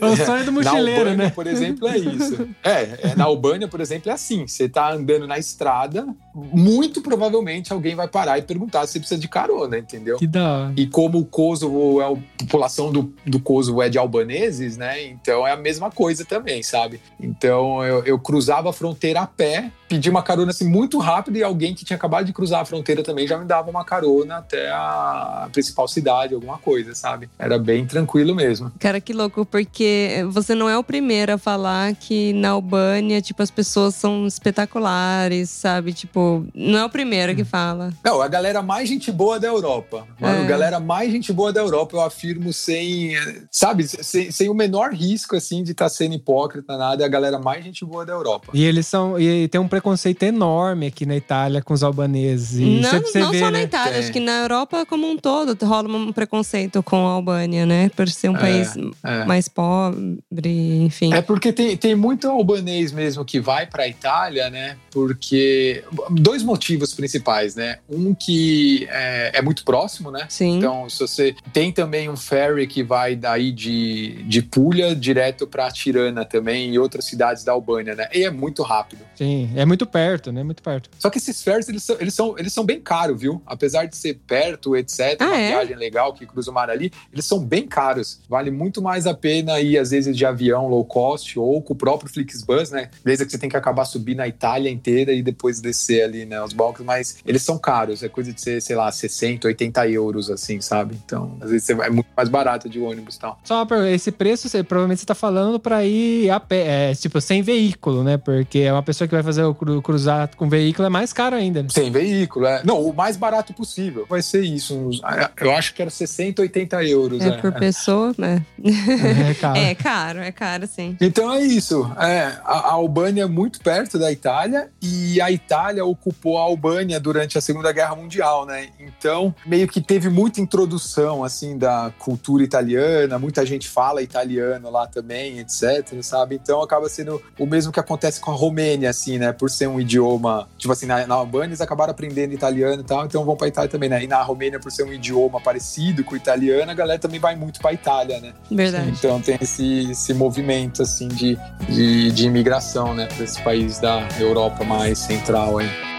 [0.00, 1.30] É o sonho do na mochileiro, Albânia, né?
[1.30, 2.48] por exemplo, é isso.
[2.64, 4.46] É, é, na Albânia, por exemplo, é assim.
[4.46, 9.20] Você tá andando na estrada, muito provavelmente alguém vai parar e perguntar se você precisa
[9.20, 10.16] de carona, entendeu?
[10.16, 10.72] Que da hora.
[10.76, 15.02] E como o Kosovo, é a população do, do Kosovo é de albaneses, né?
[15.02, 17.00] Então é a mesma coisa também, sabe?
[17.20, 21.42] Então eu, eu cruzava a fronteira a pé pedir uma carona assim muito rápido e
[21.42, 24.68] alguém que tinha acabado de cruzar a fronteira também já me dava uma carona até
[24.70, 27.28] a principal cidade, alguma coisa, sabe?
[27.38, 28.72] Era bem tranquilo mesmo.
[28.80, 33.40] Cara, que louco, porque você não é o primeiro a falar que na Albânia, tipo,
[33.42, 35.92] as pessoas são espetaculares, sabe?
[35.92, 37.92] Tipo, não é o primeiro que fala.
[38.04, 40.06] Não, a galera mais gente boa da Europa.
[40.20, 40.46] Mano, É.
[40.46, 43.12] galera mais gente boa da Europa, eu afirmo sem,
[43.50, 47.38] sabe, sem, sem o menor risco, assim, de estar sendo hipócrita, nada, é a galera
[47.38, 48.50] mais gente boa da Europa.
[48.52, 49.18] E eles são.
[49.18, 49.83] E tem um preconceito
[50.22, 52.58] enorme aqui na Itália com os albaneses.
[52.58, 53.62] E não você- você não vê, só na né?
[53.64, 54.00] Itália, Tem.
[54.02, 57.88] acho que na Europa como um todo rola um preconceito com a Albânia, né?
[57.90, 59.24] Por ser um É, país é.
[59.24, 61.12] mais pobre, enfim.
[61.12, 64.76] É porque tem, tem muito albanês mesmo que vai para a Itália, né?
[64.90, 65.82] Porque.
[66.10, 67.78] Dois motivos principais, né?
[67.88, 70.26] Um que é, é muito próximo, né?
[70.28, 70.58] Sim.
[70.58, 75.70] Então, se você tem também um ferry que vai daí de, de Puglia direto para
[75.70, 78.08] Tirana também e outras cidades da Albânia, né?
[78.12, 79.02] E é muito rápido.
[79.14, 80.42] Sim, é muito perto, né?
[80.42, 80.90] Muito perto.
[80.98, 83.42] Só que esses ferries, eles são, eles são, eles são bem caros, viu?
[83.46, 85.48] Apesar de ser perto, etc., Ah, uma é?
[85.48, 88.20] viagem legal que cruza o mar ali, eles são bem caros.
[88.28, 91.76] Vale muito mais a pena ir, às vezes, de avião low cost ou com o
[91.76, 92.90] próprio Flixbus, né?
[93.04, 96.42] Beleza que você tem que acabar subindo a Itália inteira e depois descer ali, né?
[96.42, 98.02] Os balcões, mas eles são caros.
[98.02, 100.98] É coisa de ser, sei lá, 60, 80 euros, assim, sabe?
[101.04, 103.38] Então, às vezes você vai- é muito mais barato de ônibus e tal.
[103.44, 106.94] Só uma pergunta, esse preço, você, provavelmente você tá falando pra ir a pé, é,
[106.94, 108.16] tipo, sem veículo, né?
[108.16, 111.36] Porque é uma pessoa que vai fazer o cru- cruzar com veículo é mais caro
[111.36, 111.62] ainda.
[111.62, 111.68] né?
[111.70, 112.62] Sem veículo, é.
[112.64, 114.06] Não, o mais barato possível.
[114.08, 114.76] Vai ser isso.
[114.76, 115.00] uns-
[115.40, 117.20] eu acho que era 60, 80 euros.
[117.20, 118.44] É por pessoa, né?
[118.62, 119.54] É caro.
[119.64, 120.96] É caro, é caro, sim.
[121.00, 121.90] Então é isso.
[121.98, 126.98] É, a, a Albânia é muito perto da Itália e a Itália ocupou a Albânia
[127.00, 128.68] durante a Segunda Guerra Mundial, né?
[128.78, 134.86] Então meio que teve muita introdução assim da cultura italiana, muita gente fala italiano lá
[134.86, 136.34] também, etc, sabe?
[136.42, 139.32] Então acaba sendo o mesmo que acontece com a Romênia, assim, né?
[139.44, 143.04] Por ser um idioma, tipo assim, na, na Albânia eles acabaram aprendendo italiano e tal,
[143.04, 144.02] então vão pra Itália também, né?
[144.02, 147.36] E na Romênia, por ser um idioma parecido com o italiano, a galera também vai
[147.36, 148.32] muito pra Itália, né?
[148.50, 148.88] Verdade.
[148.88, 154.08] Então tem esse, esse movimento assim de, de, de imigração, né, para esse país da
[154.18, 155.93] Europa mais central aí.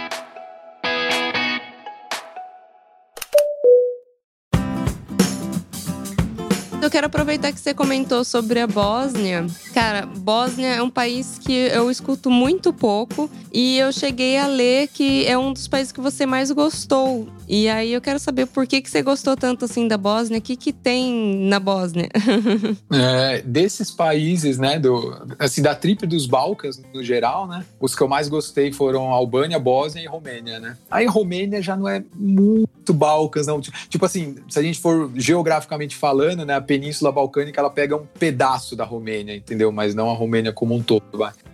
[6.96, 9.46] Quero aproveitar que você comentou sobre a Bósnia.
[9.74, 14.88] Cara, Bósnia é um país que eu escuto muito pouco e eu cheguei a ler
[14.88, 17.28] que é um dos países que você mais gostou.
[17.50, 20.42] E aí eu quero saber por que, que você gostou tanto assim da Bósnia, o
[20.42, 22.08] que, que tem na Bósnia?
[22.92, 28.02] É, desses países, né, do, assim, da tripe dos Balcãs no geral, né, os que
[28.02, 30.78] eu mais gostei foram Albânia, Bósnia e Romênia, né.
[30.90, 33.60] Aí Romênia já não é muito Balcãs, não.
[33.60, 38.06] Tipo assim, se a gente for geograficamente falando, né, a Península Balcânica, ela pega um
[38.06, 39.72] pedaço da Romênia, entendeu?
[39.72, 41.04] Mas não a Romênia como um todo.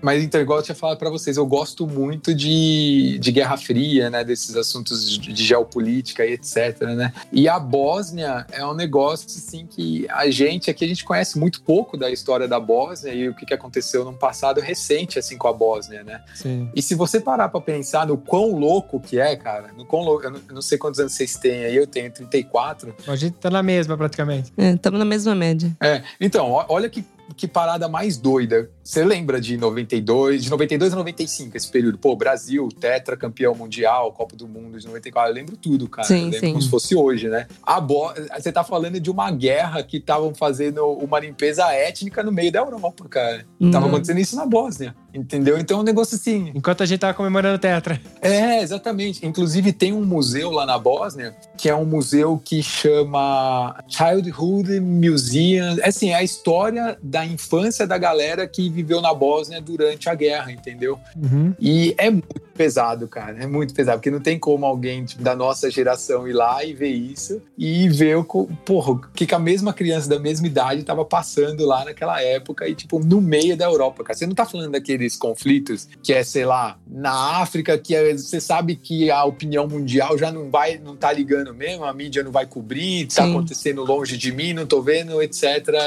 [0.02, 4.10] Mas então, igual eu tinha falado para vocês, eu gosto muito de, de Guerra Fria,
[4.10, 7.14] né, desses assuntos de, de geopolítica e etc, né.
[7.32, 11.62] E a Bósnia é um negócio assim que a gente aqui a gente conhece muito
[11.62, 15.48] pouco da história da Bósnia e o que, que aconteceu num passado recente assim com
[15.48, 16.24] a Bósnia, né?
[16.34, 16.70] Sim.
[16.76, 20.26] E se você parar pra pensar no quão louco que é, cara, no quão louco,
[20.26, 22.96] eu não, eu não sei quantos anos vocês têm aí, eu tenho 34.
[23.08, 24.52] A gente tá na mesma praticamente.
[24.58, 25.72] Estamos na mesma média.
[25.82, 27.06] É, então, olha que
[27.36, 28.70] que parada mais doida.
[28.92, 31.98] Você lembra de 92, de 92 a 95, esse período?
[31.98, 36.06] Pô, Brasil, tetra campeão mundial, Copa do Mundo de 94, eu lembro tudo, cara.
[36.06, 36.50] Sim, eu lembro sim.
[36.50, 37.48] como se fosse hoje, né?
[37.64, 38.12] A bo...
[38.38, 42.60] Você tá falando de uma guerra que estavam fazendo uma limpeza étnica no meio da
[42.60, 43.46] Europa, cara.
[43.72, 43.90] Tava Hum.
[43.92, 45.58] acontecendo isso na Bósnia, entendeu?
[45.58, 46.52] Então é um negócio assim.
[46.54, 47.98] Enquanto a gente tava comemorando o Tetra.
[48.22, 49.26] É, exatamente.
[49.26, 55.78] Inclusive tem um museu lá na Bósnia, que é um museu que chama Childhood Museum.
[55.80, 60.16] É assim, é a história da infância da galera que viveu na Bósnia durante a
[60.16, 61.00] guerra, entendeu?
[61.16, 61.54] Uhum.
[61.60, 63.44] E é muito pesado, cara.
[63.44, 66.74] É muito pesado, porque não tem como alguém tipo, da nossa geração ir lá e
[66.74, 71.06] ver isso e ver o, porra, o que, a mesma criança da mesma idade estava
[71.06, 74.18] passando lá naquela época e, tipo, no meio da Europa, cara.
[74.18, 78.40] Você não tá falando daqueles conflitos que é, sei lá, na África, que é- você
[78.42, 82.32] sabe que a opinião mundial já não vai, não tá ligando mesmo, a mídia não
[82.32, 83.32] vai cobrir, tá Sim.
[83.32, 85.44] acontecendo longe de mim, não tô vendo, etc.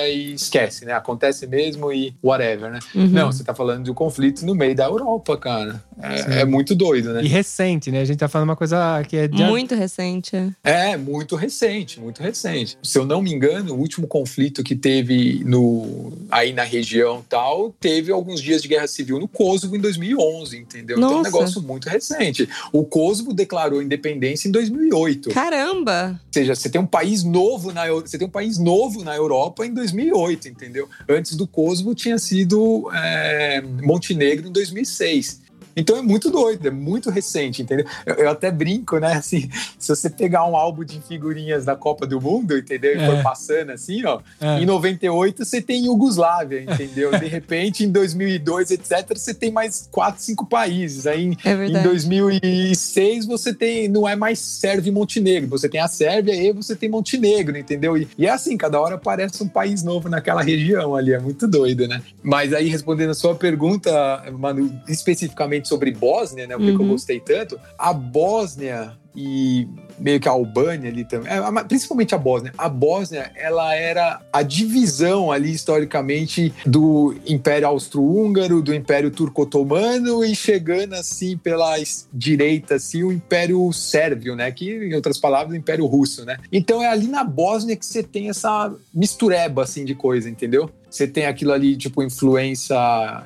[0.09, 0.93] E esquece, né?
[0.93, 2.79] Acontece mesmo e whatever, né?
[2.95, 3.09] Uhum.
[3.09, 5.83] Não, você tá falando de um conflito no meio da Europa, cara.
[6.01, 7.23] É, é muito doido, né?
[7.23, 8.01] E recente, né?
[8.01, 10.37] A gente tá falando uma coisa que é de Muito recente.
[10.37, 10.85] é.
[10.85, 12.79] É, muito recente, muito recente.
[12.83, 17.75] Se eu não me engano, o último conflito que teve no, aí na região tal,
[17.81, 20.97] teve alguns dias de guerra civil no Kosovo em 2011, entendeu?
[20.97, 21.31] Então é um Nossa.
[21.31, 22.49] negócio muito recente.
[22.73, 25.31] O Kosovo declarou independência em 2008.
[25.31, 26.21] Caramba!
[26.27, 29.67] Ou seja, você tem um país novo na você tem um país novo na Europa
[29.67, 30.89] em 2008, entendeu?
[31.09, 35.44] Antes do Kosovo tinha sido é, Montenegro em 2006.
[35.77, 37.87] Então é muito doido, é muito recente, entendeu?
[38.07, 39.13] Eu, eu até brinco, né?
[39.15, 42.93] Assim, se você pegar um álbum de figurinhas da Copa do Mundo, entendeu?
[42.97, 43.07] E É.
[43.07, 44.61] for passando assim, ó, É.
[44.61, 47.11] em 98 você tem Iugoslávia, entendeu?
[47.19, 51.07] De repente, em 2002, etc., você tem mais quatro, cinco países.
[51.07, 51.89] Aí em, É em verdade.
[51.89, 56.75] 2006 você tem, não é mais Sérvia e Montenegro, você tem a Sérvia e você
[56.77, 57.97] tem Montenegro, entendeu?
[57.97, 61.47] E, e é assim, cada hora aparece um país novo naquela região ali, é muito
[61.47, 62.03] doido, né?
[62.23, 66.57] Mas aí respondendo a sua pergunta, Manu, especificamente sobre Bósnia, né?
[66.57, 66.89] O que que eu Uhum.
[66.89, 72.53] gostei tanto, a Bósnia e meio que a Albânia ali também, é, principalmente a Bósnia.
[72.59, 80.35] A Bósnia, ela era a divisão ali historicamente do Império Austro-Húngaro, do Império Turco-Otomano e
[80.35, 81.77] chegando assim pela
[82.13, 86.39] direita assim o Império Sérvio, né, que em outras palavras o Império Russo, né?
[86.51, 90.69] Então é ali na Bósnia que você tem essa mistureba assim de coisa, entendeu?
[90.95, 92.77] Você tem aquilo ali, tipo, influência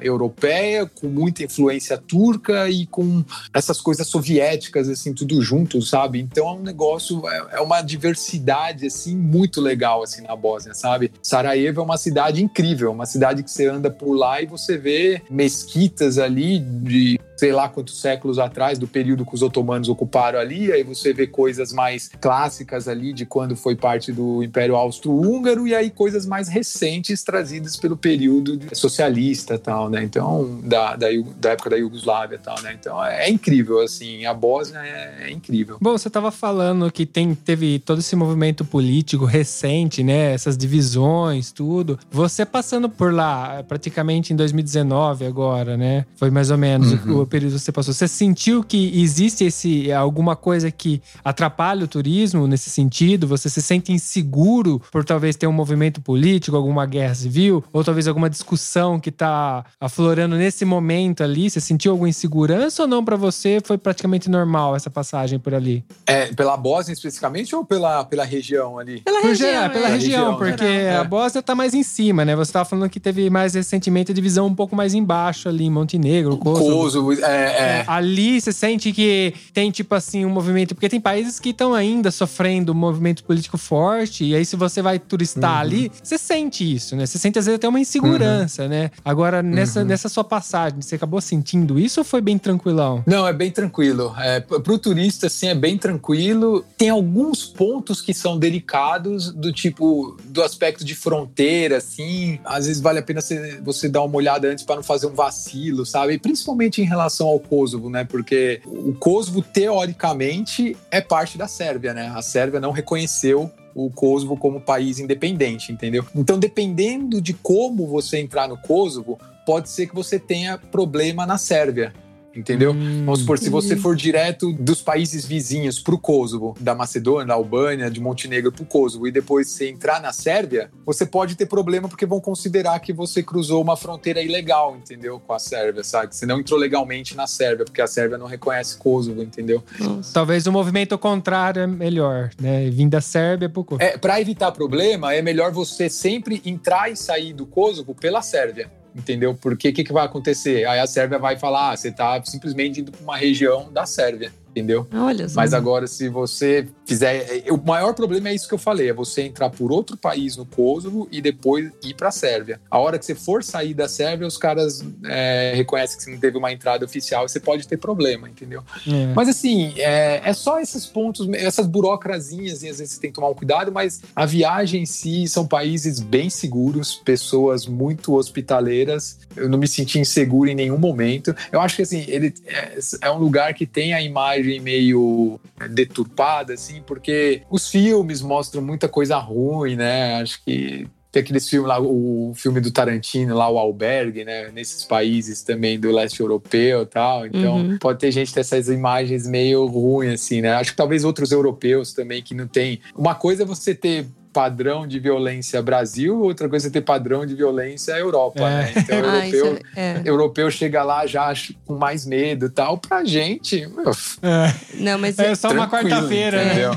[0.00, 6.18] europeia, com muita influência turca e com essas coisas soviéticas, assim, tudo junto, sabe?
[6.18, 11.12] Então é um negócio, é é uma diversidade, assim, muito legal, assim, na Bósnia, sabe?
[11.22, 15.20] Sarajevo é uma cidade incrível, uma cidade que você anda por lá e você vê
[15.28, 20.72] mesquitas ali de sei lá quantos séculos atrás, do período que os otomanos ocuparam ali,
[20.72, 25.72] aí você vê coisas mais clássicas ali de quando foi parte do Império Austro-Húngaro e
[25.74, 30.02] aí coisas mais recentes trazidas pelo período socialista e tal, né?
[30.02, 31.06] Então, da, da,
[31.38, 32.76] da época da Iugoslávia e tal, né?
[32.78, 35.78] Então, é, é incrível, assim, a Bósnia é, é incrível.
[35.80, 40.32] Bom, você estava falando que tem, teve todo esse movimento político recente, né?
[40.34, 42.00] Essas divisões, tudo.
[42.10, 46.04] Você passando por lá praticamente em 2019 agora, né?
[46.16, 47.20] Foi mais ou menos Uhum.
[47.20, 47.94] o período que você passou.
[47.94, 53.26] Você sentiu que existe esse alguma coisa que atrapalha o turismo nesse sentido?
[53.28, 58.08] Você se sente inseguro por talvez ter um movimento político, alguma guerra civil, ou talvez
[58.08, 61.48] alguma discussão que tá aflorando nesse momento ali?
[61.50, 63.60] Você sentiu alguma insegurança ou não para você?
[63.64, 65.84] Foi praticamente normal essa passagem por ali?
[66.06, 69.00] É, pela Bósnia especificamente ou pela, pela região ali?
[69.00, 69.94] Pela Por região, geral, pela né?
[69.94, 71.08] região, Região, porque geral, a é.
[71.08, 72.34] Bósnia tá mais em cima, né?
[72.36, 75.70] Você tava falando que teve mais recentemente a divisão um pouco mais embaixo ali em
[75.70, 76.82] Montenegro, Kosovo.
[76.82, 77.58] Kosovo, é, é.
[77.78, 80.74] É, ali você sente que tem, tipo assim, um movimento.
[80.74, 84.24] Porque tem países que estão ainda sofrendo um movimento político forte.
[84.24, 85.60] E aí, se você vai turistar Uhum.
[85.60, 87.06] ali, você sente isso, né?
[87.06, 88.90] Você sente, às vezes, até uma insegurança, né?
[89.04, 89.86] Agora, nessa, Uhum.
[89.86, 93.02] nessa sua passagem, você acabou sentindo isso ou foi bem tranquilão?
[93.06, 94.14] Não, é bem tranquilo.
[94.18, 96.64] É, para o turista, assim, é bem tranquilo.
[96.76, 102.38] Tem alguns pontos que são delicados, do tipo, do aspecto de fronteira, assim.
[102.44, 105.14] Às vezes vale a pena você, você dar uma olhada antes para não fazer um
[105.14, 106.14] vacilo, sabe?
[106.14, 108.04] E principalmente em relação ao Kosovo, né?
[108.04, 112.12] Porque o Kosovo, teoricamente, é parte da Sérvia, né?
[112.14, 116.04] A Sérvia não reconheceu o Kosovo como país independente, entendeu?
[116.14, 121.38] Então, dependendo de como você entrar no Kosovo, pode ser que você tenha problema na
[121.38, 121.92] Sérvia.
[122.38, 122.70] Entendeu?
[122.70, 123.04] Hum.
[123.04, 127.34] Vamos supor, se você for direto dos países vizinhos para o Kosovo, da Macedônia, da
[127.34, 131.46] Albânia, de Montenegro para o Kosovo, e depois você entrar na Sérvia, você pode ter
[131.46, 135.18] problema porque vão considerar que você cruzou uma fronteira ilegal, entendeu?
[135.18, 136.08] Com a Sérvia, sabe?
[136.08, 139.62] Que você não entrou legalmente na Sérvia, porque a Sérvia não reconhece Kosovo, entendeu?
[139.80, 140.14] Nossa.
[140.14, 142.70] Talvez o movimento contrário é melhor, né?
[142.70, 143.82] Vim da Sérvia pro Kosovo.
[143.82, 148.77] É, para evitar problema, é melhor você sempre entrar e sair do Kosovo pela Sérvia.
[148.98, 149.32] Entendeu?
[149.32, 150.66] Porque o que, que vai acontecer?
[150.66, 154.32] Aí a Sérvia vai falar: ah, você está simplesmente indo para uma região da Sérvia,
[154.50, 154.86] entendeu?
[154.92, 155.36] Olha só.
[155.36, 157.44] Mas agora, se você fizer.
[157.50, 160.46] O maior problema é isso que eu falei: é você entrar por outro país no
[160.46, 162.60] Kosovo e depois ir para a Sérvia.
[162.70, 166.18] A hora que você for sair da Sérvia, os caras é, reconhecem que você não
[166.18, 168.62] teve uma entrada oficial e você pode ter problema, entendeu?
[168.86, 169.12] É.
[169.14, 173.16] Mas assim, é, é só esses pontos, essas burocrasinhas, e às vezes você tem que
[173.16, 179.18] tomar um cuidado, mas a viagem em si são países bem seguros, pessoas muito hospitaleiras.
[179.36, 181.34] Eu não me senti inseguro em nenhum momento.
[181.52, 186.54] Eu acho que assim, ele é, é um lugar que tem a imagem meio deturpada,
[186.54, 190.20] assim, porque os filmes mostram muita coisa ruim, né?
[190.20, 194.50] Acho que tem aqueles filmes lá, o filme do Tarantino, lá, o Albergue, né?
[194.52, 197.26] Nesses países também do leste europeu e tal.
[197.26, 197.78] Então, Uhum.
[197.78, 200.52] pode ter gente ter essas imagens meio ruins, assim, né?
[200.52, 202.80] Acho que talvez outros europeus também que não tem.
[202.94, 207.34] Uma coisa é você ter padrão de violência Brasil, outra coisa é ter padrão de
[207.34, 208.42] violência Europa, É.
[208.42, 208.72] né?
[208.76, 210.02] Então, Ah, europeu, é, é.
[210.04, 211.32] europeu chega lá já
[211.66, 212.78] com mais medo e tal.
[212.78, 213.90] Pra gente, meu,
[214.22, 216.50] É, Não, mas é só uma quarta-feira, né?
[216.52, 216.72] entendeu?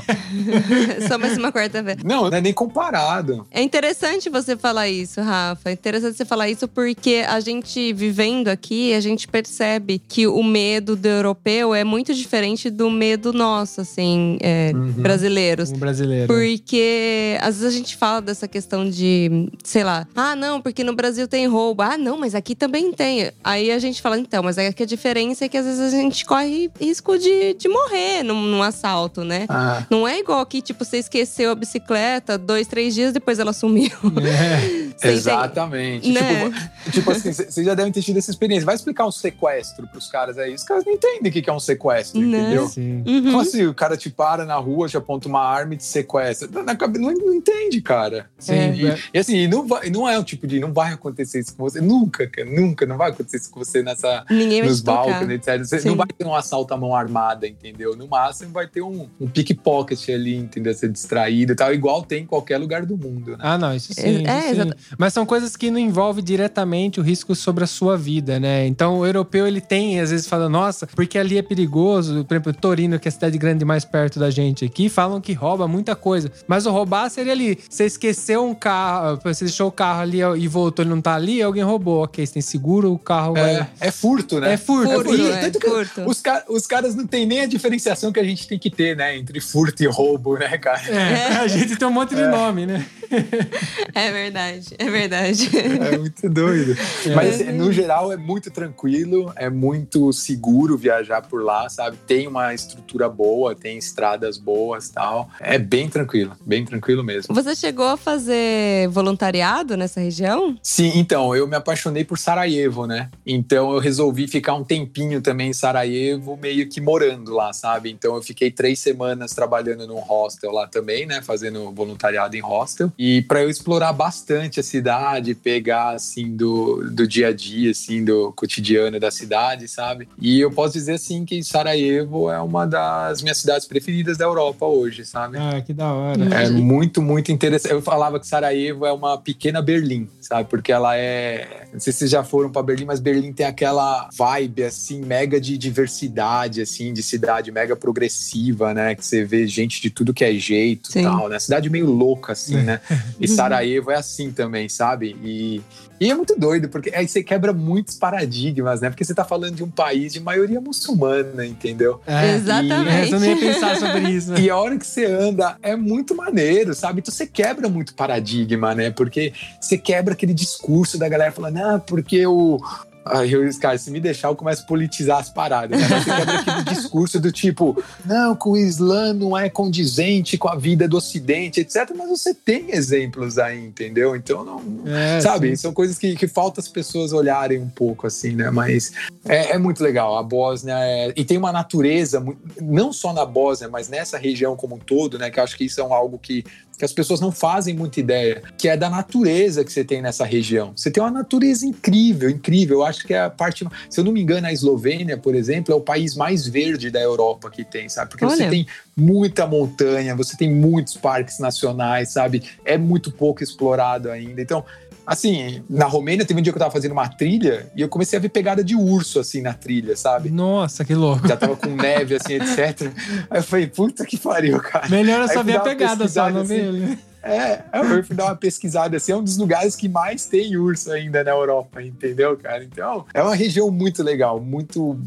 [1.08, 2.00] só mais uma quarta-feira.
[2.04, 3.46] Não, não é nem comparado.
[3.50, 5.70] É interessante você falar isso, Rafa.
[5.70, 10.42] É interessante você falar isso porque a gente vivendo aqui, a gente percebe que o
[10.42, 14.92] medo do europeu é muito diferente do medo nosso, assim, é, Uhum.
[14.92, 15.70] brasileiros.
[15.72, 16.26] Um brasileiro.
[16.26, 20.94] Porque às vezes a gente fala dessa questão de, sei lá, ah, não, porque no
[20.94, 21.82] Brasil tem roubo.
[21.82, 23.30] Ah, não, mas aqui também tem.
[23.42, 25.96] Aí a gente fala, então, mas é que a diferença é que às vezes a
[25.96, 29.46] gente corre risco de, de morrer num, num assalto, né?
[29.48, 33.52] Ah, Não é igual aqui, tipo, você esqueceu a bicicleta, dois, três dias depois ela
[33.52, 33.90] sumiu.
[34.22, 34.91] É.
[35.02, 36.10] Exatamente.
[36.12, 36.44] Né?
[36.84, 38.64] Tipo, tipo assim, vocês já devem ter tido essa experiência.
[38.66, 40.54] Vai explicar um sequestro pros caras aí.
[40.54, 42.38] Os caras não entendem o que que é um sequestro, Né?
[42.40, 42.68] entendeu?
[42.68, 43.02] Sim.
[43.06, 43.22] Uhum.
[43.24, 43.66] Como assim?
[43.66, 46.48] O cara te para na rua, te aponta uma arma e te sequestra.
[46.76, 48.26] Cabe- não, não entende, cara.
[48.38, 48.98] Sim, E, é.
[49.14, 50.58] e assim, não, vai, não é um tipo de.
[50.60, 51.80] Não vai acontecer isso com você.
[51.80, 52.48] Nunca, cara.
[52.48, 52.86] Nunca.
[52.86, 55.58] Não vai acontecer isso com você nessa, Ninguém nos balcões, etc.
[55.64, 55.88] Você Sim.
[55.88, 57.96] não vai ter um assalto à mão armada, entendeu?
[57.96, 60.74] No máximo vai ter um, um pickpocket ali, entendeu?
[60.74, 63.38] Ser distraído e tal, igual tem em qualquer lugar do mundo, né?
[63.40, 64.26] Ah, não, isso sim.
[64.26, 64.70] É, isso sim.
[64.98, 68.66] Mas são coisas que não envolvem diretamente o risco sobre a sua vida, né?
[68.66, 72.24] Então o europeu ele tem, às vezes, fala, nossa, porque ali é perigoso.
[72.24, 75.32] Por exemplo, Torino, que é a cidade grande mais perto da gente aqui, falam que
[75.32, 76.30] rouba muita coisa.
[76.46, 77.58] Mas o roubar seria ali.
[77.68, 81.42] Você esqueceu um carro, você deixou o carro ali e voltou, ele não tá ali,
[81.42, 82.02] alguém roubou.
[82.04, 83.56] Ok, você tem seguro, o carro vai.
[83.56, 84.54] É, é furto, né?
[84.54, 85.26] É furto, é Furto, furto.
[85.32, 86.02] é, Tanto que furto.
[86.06, 88.96] Os, ca- os caras não têm nem a diferenciação que a gente tem que ter,
[88.96, 89.16] né?
[89.16, 90.82] Entre furto e roubo, né, cara?
[90.88, 92.84] É, a gente tem um monte de nome, né?
[93.94, 95.50] É verdade, é verdade.
[95.54, 96.74] É muito doido.
[97.14, 101.98] Mas assim, no geral é muito tranquilo, é muito seguro viajar por lá, sabe?
[102.06, 105.28] Tem uma estrutura boa, tem estradas boas tal.
[105.40, 107.34] É bem tranquilo, bem tranquilo mesmo.
[107.34, 110.56] Você chegou a fazer voluntariado nessa região?
[110.62, 113.10] Sim, então, eu me apaixonei por Sarajevo, né?
[113.26, 117.90] Então eu resolvi ficar um tempinho também em Sarajevo, meio que morando lá, sabe?
[117.90, 121.20] Então eu fiquei três semanas trabalhando num hostel lá também, né?
[121.22, 122.92] Fazendo voluntariado em hostel.
[123.04, 128.04] E para eu explorar bastante a cidade, pegar, assim, do, do dia a dia, assim,
[128.04, 130.08] do cotidiano da cidade, sabe?
[130.20, 134.66] E eu posso dizer, assim, que Sarajevo é uma das minhas cidades preferidas da Europa
[134.66, 135.36] hoje, sabe?
[135.36, 136.22] Ah, que da hora.
[136.32, 137.72] É muito, muito interessante.
[137.72, 140.48] Eu falava que Sarajevo é uma pequena Berlim, sabe?
[140.48, 141.66] Porque ela é.
[141.72, 145.40] Não sei se vocês já foram para Berlim, mas Berlim tem aquela vibe, assim, mega
[145.40, 148.94] de diversidade, assim, de cidade mega progressiva, né?
[148.94, 151.02] Que você vê gente de tudo que é jeito e Sim.
[151.02, 151.40] tal, né?
[151.40, 152.80] Cidade meio louca, assim, né?
[153.20, 155.16] E Sarajevo é assim também, sabe?
[155.22, 155.60] E.
[156.00, 158.90] E é muito doido, porque aí você quebra muitos paradigmas, né?
[158.90, 162.00] Porque você tá falando de um país de maioria muçulmana, entendeu?
[162.04, 162.34] É.
[162.34, 163.12] Exatamente.
[163.12, 164.34] É, eu não ia pensar sobre isso.
[164.42, 166.98] E a hora que você anda é muito maneiro, sabe?
[166.98, 168.90] Então você quebra muito paradigma, né?
[168.90, 172.58] Porque você quebra aquele discurso da galera falando, ah, porque o.
[173.04, 175.80] Aí eu, cara, se me deixar, eu começo a politizar as paradas.
[175.80, 175.88] Né?
[175.88, 180.54] Você quebra aquele discurso do tipo, não, que o Islã não é condizente com a
[180.54, 181.90] vida do Ocidente, etc.
[181.96, 184.14] Mas você tem exemplos aí, entendeu?
[184.14, 184.62] Então não.
[184.86, 185.56] É, Sabe, sim.
[185.56, 188.50] são coisas que, que falta as pessoas olharem um pouco, assim, né?
[188.50, 188.92] Mas
[189.24, 190.16] é, é muito legal.
[190.16, 191.12] A Bósnia é...
[191.16, 192.24] E tem uma natureza,
[192.60, 195.30] não só na Bósnia, mas nessa região como um todo, né?
[195.30, 196.44] Que eu acho que isso é algo que,
[196.78, 200.24] que as pessoas não fazem muita ideia, que é da natureza que você tem nessa
[200.24, 200.72] região.
[200.74, 202.78] Você tem uma natureza incrível, incrível.
[202.78, 203.66] Eu acho que é a parte.
[203.88, 207.00] Se eu não me engano, a Eslovênia, por exemplo, é o país mais verde da
[207.00, 208.10] Europa que tem, sabe?
[208.10, 208.50] Porque você Olha.
[208.50, 208.66] tem
[208.96, 212.42] muita montanha, você tem muitos parques nacionais, sabe?
[212.64, 214.40] É muito pouco explorado ainda.
[214.40, 214.64] Então,
[215.06, 218.18] assim, na Romênia teve um dia que eu tava fazendo uma trilha e eu comecei
[218.18, 220.30] a ver pegada de urso, assim, na trilha, sabe?
[220.30, 221.26] Nossa, que louco.
[221.26, 222.92] Já tava com neve, assim, etc.
[223.30, 224.88] Aí eu falei, puta que pariu, cara.
[224.88, 226.54] Melhor eu só ver a pegada só, pesquisada, não assim.
[226.54, 226.98] ver ele.
[227.22, 230.90] É, eu fui dar uma pesquisada, assim, é um dos lugares que mais tem urso
[230.90, 232.64] ainda na Europa, entendeu, cara?
[232.64, 234.98] Então, é uma região muito legal, muito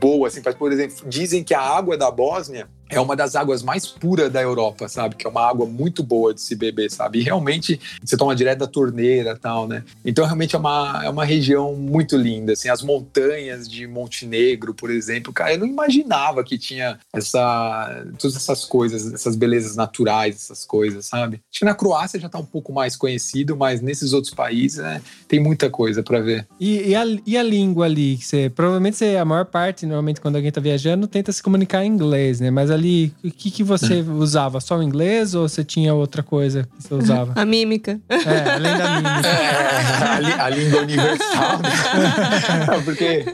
[0.00, 3.86] boa, assim, por exemplo, dizem que a água da Bósnia é uma das águas mais
[3.86, 5.16] puras da Europa, sabe?
[5.16, 7.18] Que é uma água muito boa de se beber, sabe?
[7.18, 9.84] E realmente você toma direto da torneira tal, né?
[10.04, 14.90] Então realmente é uma, é uma região muito linda, assim, as montanhas de Montenegro, por
[14.90, 20.64] exemplo, cara, eu não imaginava que tinha essa todas essas coisas, essas belezas naturais, essas
[20.64, 21.40] coisas, sabe?
[21.50, 25.00] Acho que na Croácia já tá um pouco mais conhecido, mas nesses outros países, né,
[25.28, 26.46] tem muita coisa para ver.
[26.58, 28.16] E, e a, e a língua ali?
[28.16, 31.84] Que você, provavelmente você, a maior parte, normalmente, quando alguém tá viajando, tenta se comunicar
[31.84, 32.50] em inglês, né?
[32.50, 32.83] Mas ali,
[33.24, 34.60] o que, que você usava?
[34.60, 37.32] Só o inglês ou você tinha outra coisa que você usava?
[37.40, 38.00] A mímica.
[38.08, 39.28] É, além da mímica.
[40.04, 41.70] É, a, li- a língua universal, né?
[42.84, 43.24] Porque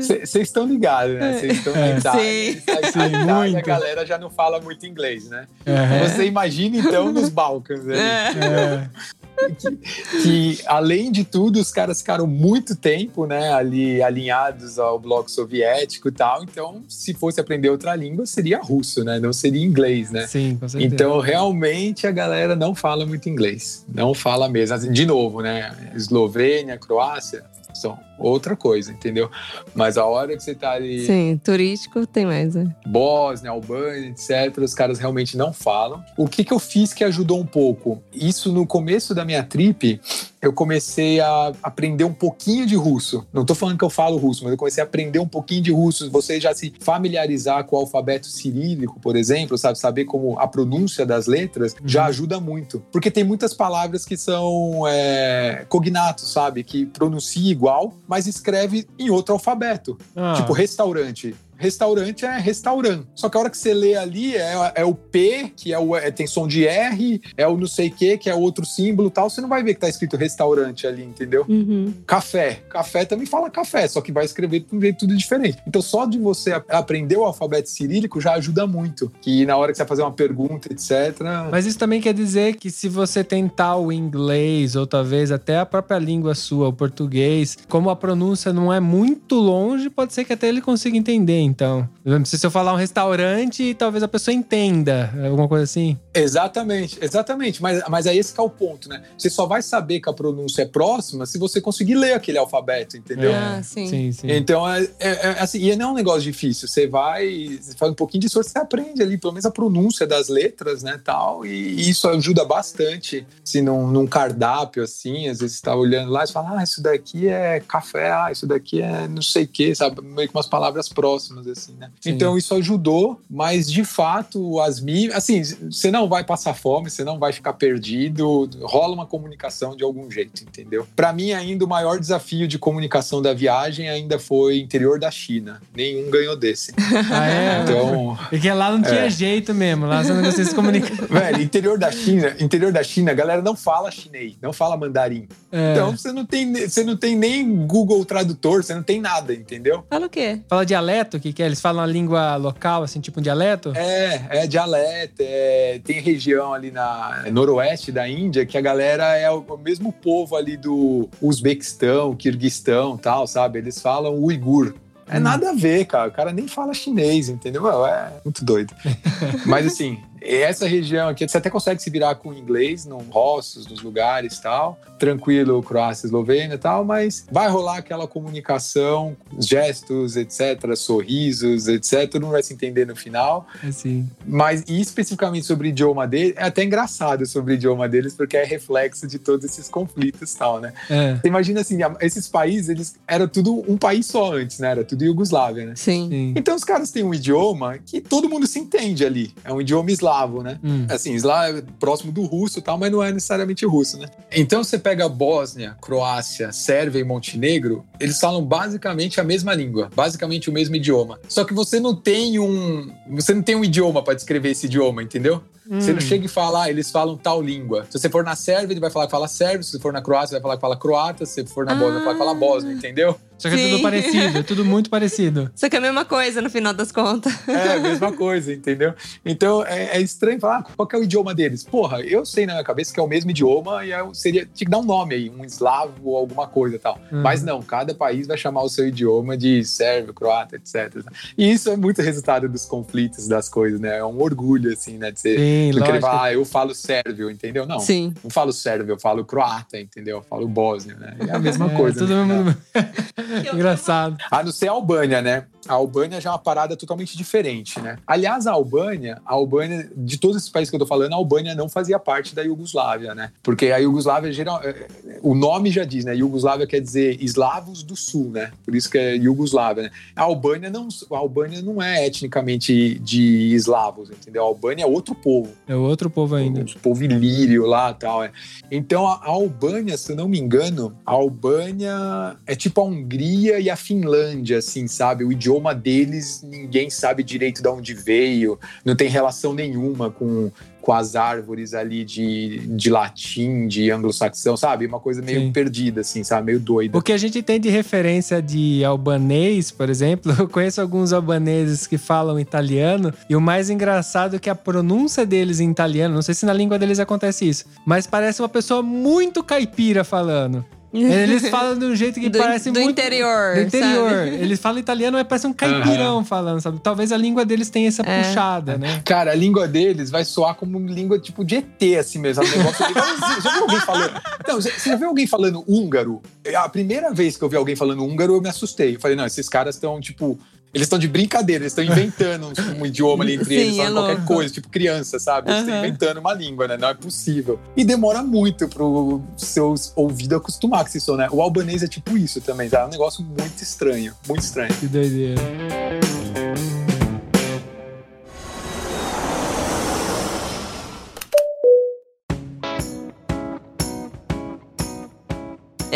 [0.00, 1.38] vocês estão ligados, né?
[1.38, 1.98] Vocês estão É.
[1.98, 2.22] Itália.
[2.22, 2.62] Sim.
[2.68, 3.66] A- Sim, Itália, a muito.
[3.66, 5.46] galera já não fala muito inglês, né?
[5.64, 6.06] É.
[6.08, 7.80] Você imagina, então, nos Balcãs.
[7.88, 7.98] ali.
[7.98, 8.88] É.
[10.22, 16.08] que além de tudo os caras ficaram muito tempo, né, ali alinhados ao bloco soviético
[16.08, 16.42] e tal.
[16.44, 19.18] Então, se fosse aprender outra língua, seria russo, né?
[19.18, 20.26] Não seria inglês, né?
[20.26, 20.94] Sim, com certeza.
[20.94, 24.74] Então, realmente a galera não fala muito inglês, não fala mesmo.
[24.74, 25.92] Assim, De novo, né?
[25.94, 29.30] Eslovênia, Croácia são outra coisa, entendeu?
[29.74, 32.74] Mas a hora que você tá ali, Sim, turístico tem mais, né?
[32.86, 36.02] Bósnia, Albânia, etc., os caras realmente não falam.
[36.16, 38.02] O que, que eu fiz que ajudou um pouco?
[38.12, 40.00] Isso no começo da minha trip,
[40.44, 43.26] eu comecei a aprender um pouquinho de russo.
[43.32, 45.72] Não tô falando que eu falo russo, mas eu comecei a aprender um pouquinho de
[45.72, 46.10] russo.
[46.10, 49.78] Você já se familiarizar com o alfabeto cirílico, por exemplo, sabe?
[49.78, 52.82] Saber como a pronúncia das letras já ajuda muito.
[52.92, 56.62] Porque tem muitas palavras que são é, cognatos, sabe?
[56.62, 59.98] Que pronuncia igual, mas escreve em outro alfabeto.
[60.14, 61.34] Ah, Tipo, restaurante.
[61.56, 63.06] Restaurante é restaurante.
[63.14, 65.96] Só que a hora que você lê ali é, é o P, que é o,
[65.96, 69.08] é- tem som de R, é o não sei o que, que é outro símbolo
[69.08, 69.28] e tal.
[69.30, 71.44] Você não vai ver que tá escrito restaurante ali, entendeu?
[71.48, 71.92] Uhum.
[72.06, 72.60] Café.
[72.68, 75.58] Café também fala café, só que vai escrever de um jeito tudo diferente.
[75.66, 79.10] Então, só de você aprender o alfabeto cirílico já ajuda muito.
[79.20, 81.20] Que na hora que você vai fazer uma pergunta, etc.
[81.50, 85.66] Mas isso também quer dizer que se você tentar o inglês, ou talvez até a
[85.66, 90.32] própria língua sua, o português, como a pronúncia não é muito longe, pode ser que
[90.32, 91.88] até ele consiga entender, então.
[92.24, 95.98] Se eu falar um restaurante, talvez a pessoa entenda, alguma coisa assim.
[96.12, 97.62] Exatamente, exatamente.
[97.62, 99.02] Mas, mas é esse que é o ponto, né?
[99.16, 102.96] Você só vai saber que a pronúncia é próxima se você conseguir ler aquele alfabeto,
[102.96, 103.32] entendeu?
[103.34, 103.86] Ah, sim.
[103.86, 104.26] Sim, sim.
[104.30, 106.68] Então, é, é- é assim, e não é um negócio difícil.
[106.68, 110.06] Você vai, você faz um pouquinho de esforço, você aprende ali, pelo menos a pronúncia
[110.06, 111.44] das letras, né, tal.
[111.44, 113.26] E isso ajuda bastante.
[113.44, 116.82] Se num, num cardápio, assim, às vezes você tá olhando lá e fala, ah, isso
[116.82, 120.00] daqui é café, ah, isso daqui é não sei o quê, sabe?
[120.02, 121.90] Meio que umas palavras próximas, assim, né?
[122.00, 122.10] Sim.
[122.10, 127.04] Então, isso ajudou, mas de fato, as mídias, assim, você não vai passar fome, você
[127.04, 130.86] não vai ficar perdido, rola uma comunicação de algum jeito, entendeu?
[130.96, 135.60] Para mim, ainda o maior desafio de comunicação da viagem ainda foi interior da China.
[135.74, 136.72] Nenhum ganhou desse.
[137.10, 137.62] Ah, é?
[137.62, 139.10] Então, Porque lá não tinha É.
[139.10, 140.94] jeito mesmo, lá você não conseguia se comunicar.
[141.06, 145.28] velho, interior da China, interior da China, a galera não fala chinês, não fala mandarim.
[145.52, 145.72] É.
[145.72, 149.84] Então, você não tem, você não tem nem Google Tradutor, você não tem nada, entendeu?
[149.88, 150.40] Fala o quê?
[150.48, 151.46] Fala dialeto, que, que é?
[151.46, 153.72] Eles falam a língua local, assim, tipo um dialeto?
[153.74, 159.30] É, é dialeto, é, tem região ali na noroeste da Índia que a galera é
[159.30, 163.58] o, o mesmo povo ali do Uzbequistão, Kirguistão tal, sabe?
[163.58, 164.74] Eles falam uigur.
[165.08, 165.20] É Hum.
[165.20, 166.08] nada a ver, cara.
[166.08, 167.66] O cara nem fala chinês, entendeu?
[167.86, 168.74] É muito doido.
[169.46, 173.82] Mas assim, essa região aqui, você até consegue se virar com inglês, nos rostos, nos
[173.82, 174.78] lugares tal.
[174.98, 182.30] Tranquilo, Croácia, Eslovênia e tal, mas vai rolar aquela comunicação, gestos, etc., sorrisos, etc., não
[182.30, 183.46] vai se entender no final.
[183.62, 184.08] Assim.
[184.26, 188.36] Mas e especificamente sobre o idioma dele, é até engraçado sobre o idioma deles, porque
[188.36, 190.72] é reflexo de todos esses conflitos e tal, né?
[190.88, 191.16] É.
[191.16, 194.70] Você imagina assim, esses países, eles eram tudo um país só antes, né?
[194.70, 195.72] Era tudo Iugoslávia, né?
[195.76, 196.08] Sim.
[196.08, 196.34] Sim.
[196.36, 199.34] Então os caras têm um idioma que todo mundo se entende ali.
[199.44, 200.58] É um idioma eslavo, né?
[200.62, 200.86] Hum.
[200.88, 204.06] Assim, eslavo é próximo do russo e tal, mas não é necessariamente russo, né?
[204.30, 210.48] Então você pega Bósnia, Croácia, Sérvia e Montenegro, eles falam basicamente a mesma língua, basicamente
[210.48, 211.18] o mesmo idioma.
[211.28, 215.02] Só que você não tem um, você não tem um idioma para descrever esse idioma,
[215.02, 215.42] entendeu?
[215.68, 215.94] Você Hum.
[215.94, 217.86] não chega e fala, ah, eles falam tal língua.
[217.90, 219.62] Se você for na Sérvia, ele vai falar que fala sérvio.
[219.62, 221.24] Se você for na Croácia, vai falar que fala croata.
[221.24, 223.16] Se você for na Bósnia, vai falar que fala bósnia, entendeu?
[223.38, 223.70] Só que é Sim.
[223.70, 225.50] tudo parecido, é tudo muito parecido.
[225.56, 227.32] Só que é a mesma coisa no final das contas.
[227.48, 228.94] É a mesma coisa, entendeu?
[229.24, 231.64] Então é, é estranho falar ah, qual que é o idioma deles.
[231.64, 234.66] Porra, eu sei na minha cabeça que é o mesmo idioma e é- seria, tinha
[234.66, 236.98] que dar um nome aí, um eslavo ou alguma coisa e tal.
[237.10, 237.22] Uhum.
[237.22, 241.02] Mas não, cada país vai chamar o seu idioma de sérvio, croata, etc.
[241.36, 243.98] E isso é muito resultado dos conflitos das coisas, né?
[243.98, 245.10] É um orgulho, assim, né?
[245.10, 246.00] De você Sim, querer lógico.
[246.00, 247.66] falar, ah, eu falo sérvio, entendeu?
[247.66, 247.78] Não.
[247.78, 248.12] Sim.
[248.22, 250.18] Não falo sérvio, eu falo croata, entendeu?
[250.18, 251.16] Eu falo bósnio, né?
[251.28, 251.98] É a mesma É, coisa.
[252.00, 252.24] tudo né?
[252.24, 252.56] mesmo-
[253.54, 254.16] Engraçado.
[254.30, 255.44] A não ser a Albânia, né?
[255.66, 257.96] A Albânia já é uma parada totalmente diferente, né?
[258.06, 261.54] Aliás, a Albânia, a Albânia, de todos esses países que eu tô falando, a Albânia
[261.54, 263.30] não fazia parte da Iugoslávia, né?
[263.42, 264.86] Porque a Iugoslávia, geral, é,
[265.22, 266.14] o nome já diz, né?
[266.14, 268.50] Iugoslávia quer dizer eslavos do sul, né?
[268.62, 269.90] Por isso que é Iugoslávia, né?
[270.14, 274.42] A Albânia não, a Albânia não é etnicamente de eslavos, entendeu?
[274.42, 275.43] A Albânia é outro povo.
[275.66, 276.62] É outro povo ainda.
[276.62, 278.22] O povo ilírio lá e tal.
[278.22, 278.30] é.
[278.70, 283.58] Então, a a Albânia, se eu não me engano, a Albânia é tipo a Hungria
[283.58, 285.24] e a Finlândia, assim, sabe?
[285.24, 290.50] O idioma deles, ninguém sabe direito de onde veio, não tem relação nenhuma com,
[290.84, 294.86] com as árvores ali de, de latim, de anglo-saxão, sabe?
[294.86, 295.52] Uma coisa meio Sim.
[295.52, 296.46] perdida, assim, sabe?
[296.46, 296.96] Meio doida.
[296.96, 301.86] O que a gente tem de referência de albanês, por exemplo, eu conheço alguns albaneses
[301.86, 306.22] que falam italiano, e o mais engraçado é que a pronúncia deles em italiano, não
[306.22, 310.64] sei se na língua deles acontece isso, mas parece uma pessoa muito caipira falando.
[310.94, 312.92] Eles falam de um jeito que do, parece do muito.
[312.92, 313.54] interior.
[313.56, 314.10] Do interior.
[314.10, 314.28] sabe?
[314.44, 316.78] Eles falam italiano, mas parece um caipirão falando, sabe?
[316.80, 318.22] Talvez a língua deles tenha essa É.
[318.22, 319.02] puxada, né?
[319.04, 322.44] Cara, a língua deles vai soar como língua tipo de ET, assim mesmo.
[322.44, 323.42] Um negócio igualzinho.
[323.42, 324.20] já viu alguém falando?
[324.48, 326.22] Não, já- você já viu alguém falando húngaro?
[326.56, 328.96] A primeira vez que eu vi alguém falando húngaro, eu me assustei.
[328.96, 330.38] Eu falei, não, esses caras estão, tipo.
[330.74, 333.76] Eles estão de brincadeira, eles estão inventando um, um idioma ali entre Sim, eles, é
[333.84, 334.34] falando qualquer louco.
[334.34, 335.48] coisa, tipo criança, sabe?
[335.48, 336.76] Eles estão inventando uma língua, né?
[336.76, 337.60] Não é possível.
[337.76, 341.28] E demora muito pro seus ouvidos acostumar com isso, né?
[341.30, 342.80] O albanês é tipo isso também, tá?
[342.80, 344.74] É um negócio muito estranho, muito estranho.
[344.74, 345.40] Que doideira.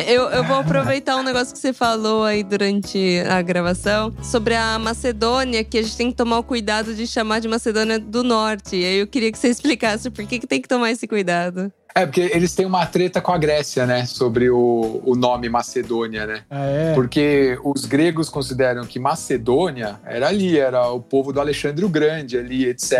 [0.07, 4.79] Eu, eu vou aproveitar um negócio que você falou aí durante a gravação sobre a
[4.79, 8.77] Macedônia, que a gente tem que tomar o cuidado de chamar de Macedônia do Norte.
[8.77, 11.73] E aí eu queria que você explicasse por que, que tem que tomar esse cuidado.
[11.95, 14.07] É, porque eles têm uma treta com a Grécia, né?
[14.07, 16.43] Sobre o, o nome Macedônia, né?
[16.51, 16.95] Ah, é?
[16.95, 22.39] Porque os gregos consideram que Macedônia era ali, era o povo do Alexandre o Grande
[22.39, 22.93] ali, etc.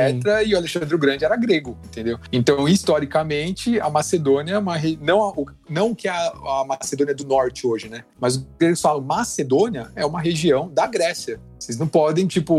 [0.47, 2.19] E o Alexandre o Grande era grego, entendeu?
[2.33, 7.89] Então, historicamente, a Macedônia é uma não não que a, a Macedônia do Norte hoje,
[7.89, 8.05] né?
[8.19, 11.41] Mas os gregos falam Macedônia é uma região da Grécia.
[11.59, 12.55] Vocês não podem, tipo,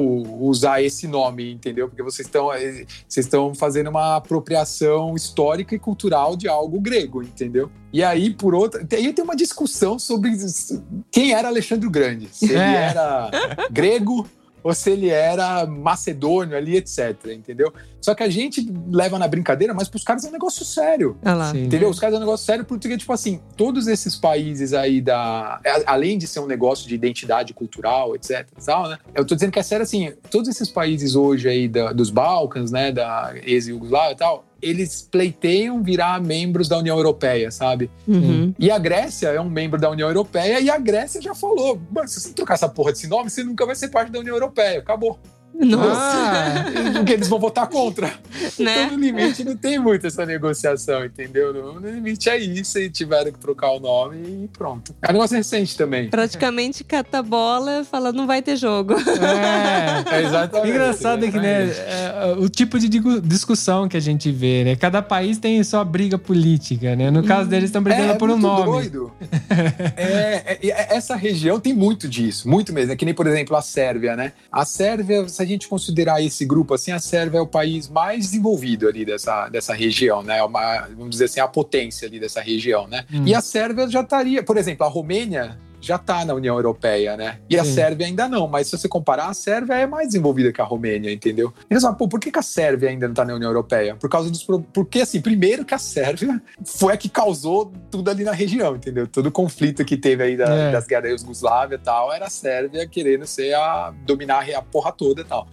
[0.46, 1.88] usar esse nome, entendeu?
[1.88, 7.22] Porque vocês estão eh, vocês estão fazendo uma apropriação histórica e cultural de algo grego,
[7.24, 7.72] entendeu?
[7.94, 8.86] E aí, por outra.
[8.92, 10.32] Aí tem uma discussão sobre
[11.12, 12.28] quem era Alexandre o Grande.
[12.32, 12.90] Se ele É.
[12.90, 13.32] era
[13.72, 14.28] grego
[14.64, 17.16] ou se ele era macedônio ali, etc.
[17.34, 17.74] Entendeu?
[18.02, 21.18] Só que a gente leva na brincadeira, mas pros caras é um negócio sério.
[21.24, 21.52] Olha lá.
[21.52, 21.66] Sim.
[21.66, 21.90] Entendeu?
[21.90, 25.60] Os caras é um negócio sério porque, tipo assim, todos esses países aí da.
[25.86, 28.48] Além de ser um negócio de identidade cultural, etc.
[28.66, 28.98] Tal, né?
[29.14, 32.72] Eu tô dizendo que é sério assim, todos esses países hoje aí da- dos Balcãs,
[32.72, 32.92] né?
[32.92, 37.90] Da ex-Yugoslávia e tal, eles pleiteiam virar membros da União Europeia, sabe?
[38.08, 38.54] Uhum.
[38.58, 42.08] E a Grécia é um membro da União Europeia e a Grécia já falou: mano,
[42.08, 44.80] se você trocar essa porra desse nome, você nunca vai ser parte da União Europeia.
[44.80, 45.20] Acabou.
[45.54, 48.08] Nossa, Ah, Porque eles vão votar contra.
[48.58, 48.86] né?
[48.86, 51.54] Então, no limite, não tem muito essa negociação, entendeu?
[51.54, 54.96] No, limite é isso, e tiveram que trocar o nome e pronto.
[55.02, 56.10] É um negócio recente também.
[56.10, 58.94] Praticamente cata a bola fala, não vai ter jogo.
[58.94, 60.16] é.
[60.16, 60.70] É exatamente.
[60.70, 62.40] Engraçado é que, né, exatamente.
[62.40, 62.88] é, o tipo de
[63.22, 64.76] discussão que a gente vê, né?
[64.76, 67.12] Cada país tem sua briga política, né?
[67.12, 68.66] No caso deles, estão brigando é, por um nome.
[68.66, 69.12] doido.
[69.96, 72.92] É, é, é, essa região tem muito disso, muito mesmo.
[72.94, 74.34] É que nem, por exemplo, a Sérvia, né?
[74.52, 78.26] A Sérvia, se a gente considerar esse grupo assim, a Sérvia é o país mais
[78.26, 80.40] desenvolvido ali dessa, dessa região, né?
[80.40, 83.06] É Uma, vamos dizer assim, a potência ali dessa região, né?
[83.12, 83.24] Hum.
[83.26, 87.38] E a Sérvia já estaria, por exemplo, a Romênia já está na União Europeia, né?
[87.50, 87.74] E a Sim.
[87.74, 91.12] Sérvia ainda não, mas se você comparar, a Sérvia é mais desenvolvida que a Romênia,
[91.12, 91.54] entendeu?
[91.70, 93.96] E eles falam, pô, por que, que a Sérvia ainda não está na União Europeia?
[93.96, 94.46] Por causa dos.
[94.74, 99.08] Porque, assim, primeiro que a Sérvia foi a que causou tudo ali na região, entendeu?
[99.08, 100.72] Todo o conflito que teve aí da- É.
[100.72, 103.94] das guerras da Iugoslávia e tal, era a Sérvia querendo ser a.
[104.06, 105.48] dominar a porra toda e tal.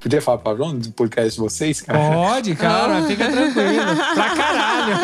[0.00, 1.98] Podia falar palavrão no podcast de vocês, cara?
[1.98, 3.96] Pode, cara, fica tranquilo.
[4.14, 4.96] Pra caralho.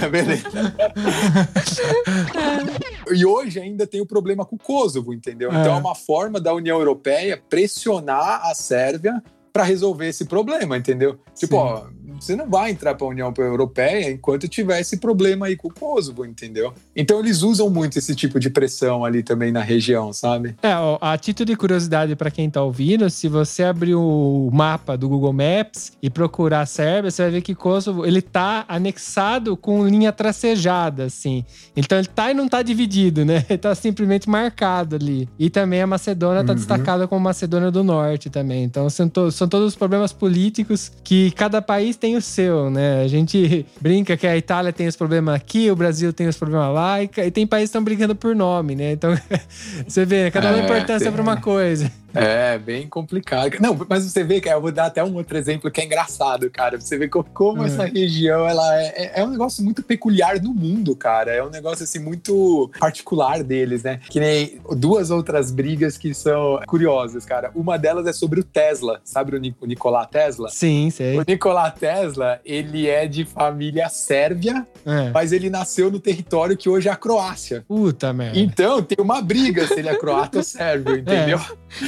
[0.12, 0.48] Beleza.
[3.12, 5.50] e hoje ainda tem o problema com o Kosovo, entendeu?
[5.50, 5.76] Então É.
[5.76, 11.18] é uma forma da União Europeia pressionar a Sérvia para resolver esse problema, entendeu?
[11.34, 11.62] Tipo, Sim.
[11.62, 11.86] ó,
[12.20, 15.72] você não vai entrar para a União Europeia enquanto tiver esse problema aí com o
[15.72, 16.72] Kosovo, entendeu?
[16.94, 20.54] Então eles usam muito esse tipo de pressão ali também na região, sabe?
[20.62, 24.96] É, ó, a título de curiosidade pra quem tá ouvindo, se você abrir o mapa
[24.96, 29.56] do Google Maps e procurar a Sérvia, você vai ver que Kosovo, ele tá anexado
[29.56, 31.44] com linha tracejada, assim.
[31.76, 33.44] Então ele tá e não tá dividido, né?
[33.48, 35.28] Ele tá simplesmente marcado ali.
[35.38, 36.56] E também a Macedônia tá Uhum.
[36.58, 38.64] destacada como Macedônia do Norte também.
[38.64, 43.02] Então são, to- são todos os problemas políticos que cada país tem o seu, né?
[43.02, 46.72] A gente brinca que a Itália tem os problemas aqui, o Brasil tem os problemas
[46.74, 48.92] lá, e, e tem países que estão brigando por nome, né?
[48.92, 49.14] Então
[49.86, 50.30] você vê, né?
[50.30, 51.90] cada uma É, importância tem- pra uma coisa.
[52.14, 53.56] É, bem complicado.
[53.60, 56.50] Não, mas você vê, cara, eu vou dar até um outro exemplo que é engraçado,
[56.50, 56.80] cara.
[56.80, 57.66] Você vê co- como, Hum.
[57.66, 61.32] essa região, ela é, é- é um negócio muito peculiar no mundo, cara.
[61.32, 64.00] É um negócio, assim, muito particular deles, né?
[64.08, 67.50] Que nem duas outras brigas que são curiosas, cara.
[67.54, 69.00] Uma delas é sobre o Tesla.
[69.04, 70.48] Sabe o, Ni- o Nikola Tesla?
[70.48, 71.18] Sim, sei.
[71.18, 75.10] O Nikola Tesla, ele é de família sérvia, É.
[75.10, 77.64] mas ele nasceu no território que hoje é a Croácia.
[77.68, 78.38] Puta merda.
[78.38, 81.40] Então, tem uma briga se ele é croata ou sérvio, entendeu?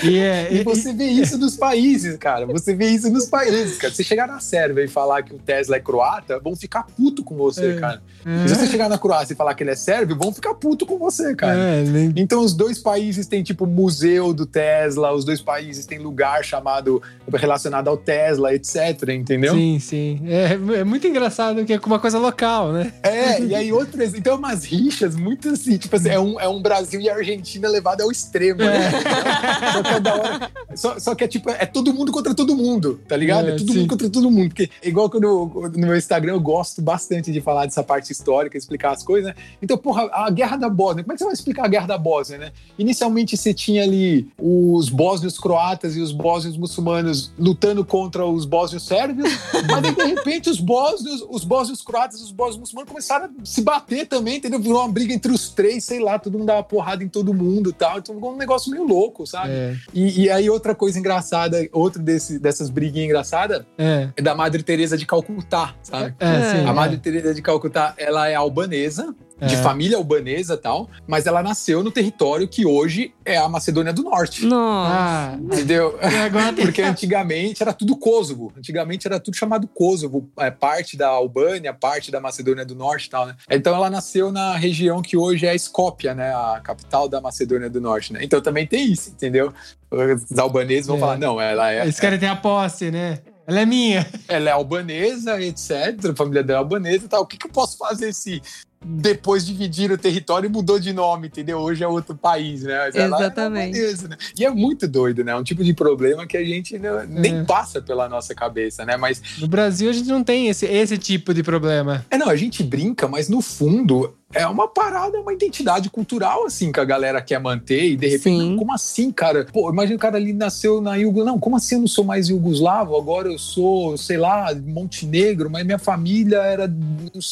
[0.04, 2.46] E E, é, E você vê isso nos países, cara.
[2.46, 3.92] Você vê isso nos países, cara.
[3.92, 7.36] Você chegar na Sérvia e falar que o Tesla é croata, vão ficar puto com
[7.36, 7.80] você, É.
[7.80, 8.02] cara.
[8.24, 10.86] e- Se você chegar na Croácia e falar que ele é sérvio, vão ficar puto
[10.86, 11.58] com você, cara.
[11.58, 15.98] É, nem- Então, os dois países têm, tipo, museu do Tesla, os dois países têm
[15.98, 17.02] lugar chamado
[17.32, 19.08] relacionado ao Tesla, etc.
[19.10, 19.54] Entendeu?
[19.54, 20.20] Sim, sim.
[20.26, 22.92] É, é muito engraçado que é uma coisa local, né?
[23.02, 26.60] É, e aí exemplo, então umas rixas muito assim, tipo assim, é um, é um
[26.62, 28.72] Brasil e Argentina levado ao extremo, né?
[29.96, 30.50] É da hora.
[30.74, 33.48] Só, só que é tipo, é todo mundo contra todo mundo, tá ligado?
[33.48, 33.78] É, É, todo sim.
[33.80, 34.48] mundo contra todo mundo.
[34.48, 38.56] Porque, igual quando eu- no meu Instagram eu gosto bastante de falar dessa parte histórica,
[38.56, 39.34] explicar as coisas, né?
[39.60, 41.98] Então, porra, a guerra da Bósnia, como é que você vai explicar a guerra da
[41.98, 42.52] Bósnia, né?
[42.78, 48.86] Inicialmente você tinha ali os bósnios croatas e os bósnios muçulmanos lutando contra os bósnios
[48.86, 49.30] sérvios,
[49.68, 53.44] mas aí, de repente os bósnios, os bósnios croatas e os bósnios muçulmanos começaram a
[53.44, 54.58] se bater também, entendeu?
[54.58, 57.70] Virou uma briga entre os três, sei lá, todo mundo dava porrada em todo mundo
[57.70, 57.98] e tal.
[57.98, 59.50] Então ficou um negócio meio louco, sabe?
[59.52, 64.34] É, E, e aí outra coisa engraçada, outra desse, dessas briguinhas engraçadas é, é da
[64.34, 66.14] Madre Teresa de Calcutá, sabe?
[66.18, 66.66] é, sim.
[66.66, 69.14] A Madre Teresa de Calcutá, ela é albanesa,
[69.46, 69.58] de É.
[69.62, 74.02] família albanesa e tal, mas ela nasceu no território que hoje é a Macedônia do
[74.02, 74.44] Norte.
[74.46, 74.92] Nossa.
[74.94, 75.98] Ah, Entendeu?
[76.56, 78.52] tem Porque antigamente era tudo Kosovo.
[78.56, 83.10] Antigamente era tudo chamado Kosovo, é, parte da Albânia, parte da Macedônia do Norte e
[83.10, 83.34] tal, né?
[83.50, 86.32] Então ela nasceu na região que hoje é Skopje, né?
[86.34, 88.20] A capital da Macedônia do Norte, né?
[88.22, 89.52] Então também tem isso, entendeu?
[89.90, 91.00] Os albaneses vão É.
[91.00, 93.18] falar, não, ela é, Eles querem ter a posse, né?
[93.46, 94.06] Ela é minha.
[94.28, 96.10] ela é albanesa, etc.
[96.12, 97.22] A família dela é albanesa e tal.
[97.22, 98.40] O que, que eu posso fazer se
[98.84, 101.58] depois dividir o território mudou de nome, entendeu?
[101.58, 102.78] Hoje é outro país, né?
[102.86, 103.78] Mas é Exatamente.
[104.08, 104.16] né?
[104.38, 105.32] E é muito doido, né?
[105.32, 107.44] É um tipo de problema que a gente não- nem É.
[107.44, 108.96] passa pela nossa cabeça, né?
[108.96, 112.04] Mas No Brasil a gente não tem esse, esse tipo de problema.
[112.10, 116.44] É, não, a gente brinca, mas no fundo é uma parada, é uma identidade cultural,
[116.46, 118.56] assim, que a galera quer manter e de repente, Sim.
[118.56, 119.46] como assim, cara?
[119.52, 121.32] Pô, imagina o cara ali nasceu na Yugoslávia.
[121.32, 122.96] Não, como assim eu não sou mais Yugoslavo?
[122.96, 126.66] Agora eu sou, sei lá, Montenegro, mas minha família era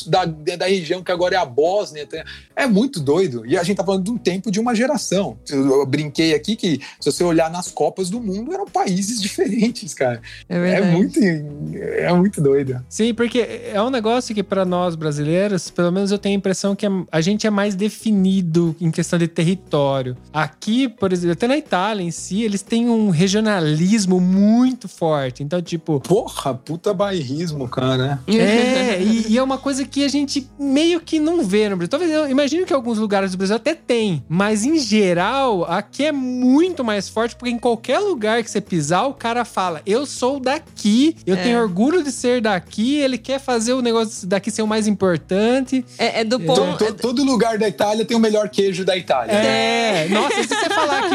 [0.07, 0.25] da,
[0.57, 2.07] da região que agora é a Bósnia.
[2.07, 2.23] Tem-
[2.55, 3.45] É muito doido.
[3.47, 5.39] E a gente tá falando de um tempo de uma geração.
[5.49, 9.95] Eu, eu brinquei aqui que, se você olhar nas Copas do Mundo, eram países diferentes,
[9.95, 10.21] cara.
[10.49, 12.85] É É muito, é muito doido.
[12.89, 13.39] Sim, porque
[13.73, 16.90] é um negócio que para nós brasileiros, pelo menos eu tenho a impressão que é-
[17.11, 20.17] a gente é mais definido em questão de território.
[20.33, 25.43] Aqui, por exemplo, até na Itália em si, eles têm um regionalismo muito forte.
[25.43, 28.21] Então, tipo, Porra, puta bairrismo, cara.
[28.27, 31.91] É, e, e é uma coisa que a gente meio que não vê no Brasil.
[31.91, 36.13] Talvez eu imagino que alguns lugares do Brasil até tem, mas em geral, aqui é
[36.13, 40.41] muito mais forte, porque em qualquer lugar que você pisar, o cara fala: Eu sou
[40.41, 41.43] daqui, eu É.
[41.43, 45.85] tenho orgulho de ser daqui, ele quer fazer o negócio daqui ser o mais importante.
[45.99, 46.80] É, é do To- ponto.
[46.87, 49.33] To- todo lugar da Itália tem o melhor queijo da Itália.
[49.33, 51.15] É, nossa, se você falar que.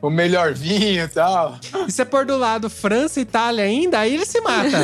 [0.00, 1.58] o melhor vinho e tal.
[1.62, 4.78] Se você pôr do lado França e Itália ainda, aí ele se mata.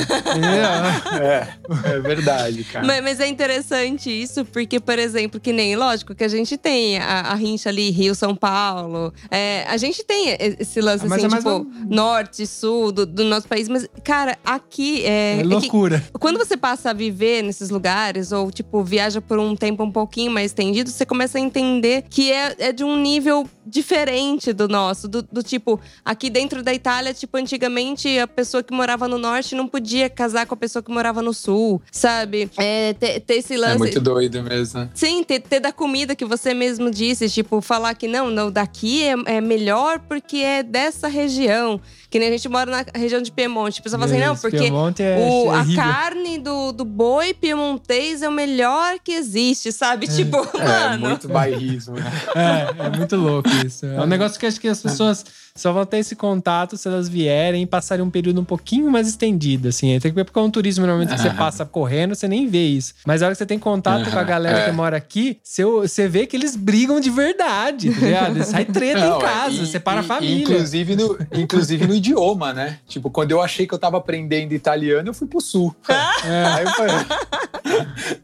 [1.21, 1.49] É,
[1.97, 2.87] é verdade, cara.
[2.87, 6.99] Mas, mas é interessante isso, porque, por exemplo, que nem, lógico, que a gente tem
[6.99, 9.13] a, a rincha ali, Rio, São Paulo.
[9.31, 13.07] é, a gente tem esse lance, Mas assim, é mais tipo, uma- norte, sul do,
[13.07, 13.69] do nosso país.
[13.69, 15.09] Mas, cara, aqui é.
[15.09, 16.03] É é que loucura.
[16.19, 20.31] quando você passa a viver nesses lugares, ou, tipo, viaja por um tempo um pouquinho
[20.31, 25.07] mais estendido, você começa a entender que é, é de um nível diferente do nosso.
[25.07, 29.55] Do, do tipo, aqui dentro da Itália, tipo, antigamente a pessoa que morava no norte
[29.55, 32.51] não podia casar com a pessoa que morava no sul, sabe?
[32.57, 33.75] É, ter, ter esse lance.
[33.75, 34.89] É muito doido mesmo.
[34.95, 39.05] Sim, ter, ter da comida que você mesmo disse, tipo, falar que não, não daqui
[39.05, 41.81] é, é melhor porque é dessa região.
[42.11, 43.81] Que nem a gente mora na região de Piemonte.
[43.81, 44.57] A pessoa fala assim, não, porque
[45.03, 50.07] é o, a carne do, do boi piemontês é o melhor que existe, sabe?
[50.09, 51.09] Tipo, É, mano.
[51.11, 51.97] muito bairrismo.
[51.99, 53.87] É, é muito louco isso.
[53.87, 55.25] É um negócio que acho que as pessoas
[55.59, 59.09] só vão ter esse contato se elas vierem e passarem um período um pouquinho mais
[59.09, 59.99] estendido, assim.
[59.99, 62.95] Ver porque é um turismo normalmente que você passa correndo, você nem vê isso.
[63.07, 66.09] Mas a hora que você tem contato com a galera que mora aqui, você, você
[66.09, 68.45] vê que eles brigam de verdade, tá ligado?
[68.45, 70.43] Sai treta Não, em é, casa, e- separa a e- família.
[70.43, 72.79] Inclusive no, inclusive no idioma, né?
[72.87, 75.75] Tipo, quando eu achei que eu tava aprendendo italiano, eu fui pro sul.
[75.89, 76.95] Aí eu falei,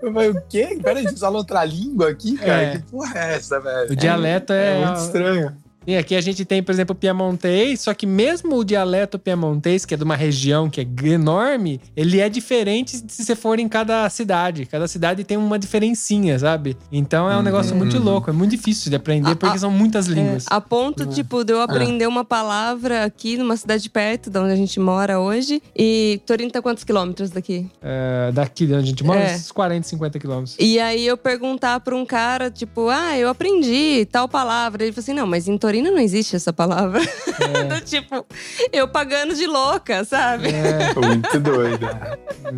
[0.02, 0.78] eu falei, o quê?
[0.82, 2.62] Peraí, você fala outra língua aqui, cara?
[2.62, 2.70] É.
[2.76, 3.92] Que porra é essa, velho?
[3.92, 5.56] O dialeto é, É muito estranho.
[5.86, 9.84] E aqui a gente tem, por exemplo, o piemontês, só que mesmo o dialeto piemontês,
[9.84, 13.68] que é de uma região que é enorme, ele é diferente se você for em
[13.68, 14.66] cada cidade.
[14.66, 16.76] Cada cidade tem uma diferencinha, sabe?
[16.90, 19.70] Então é um negócio muito louco, é muito difícil de aprender Ah, porque ah, são
[19.70, 20.44] muitas línguas.
[20.48, 24.56] A ponto, tipo, de eu aprender uma palavra aqui numa cidade perto de onde a
[24.56, 25.62] gente mora hoje.
[25.76, 27.66] E Torino tá quantos quilômetros daqui?
[27.82, 29.34] É, daqui de onde a gente mora, É.
[29.34, 30.56] uns 40, 50 quilômetros.
[30.58, 34.82] E aí eu perguntar pra um cara, tipo, ah, eu aprendi tal palavra.
[34.84, 37.00] Ele falou assim: não, mas em Torino taurina não existe essa palavra.
[37.68, 38.24] Do tipo,
[38.72, 40.48] eu pagando de louca, sabe?
[40.48, 41.86] É, Muito doido.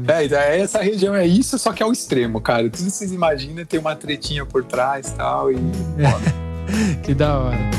[0.09, 2.65] É, então, essa região é isso, só que é o extremo, cara.
[2.65, 5.51] Tudo que vocês imaginam tem uma tretinha por trás e tal.
[5.51, 5.57] E...
[7.03, 7.71] que da hora.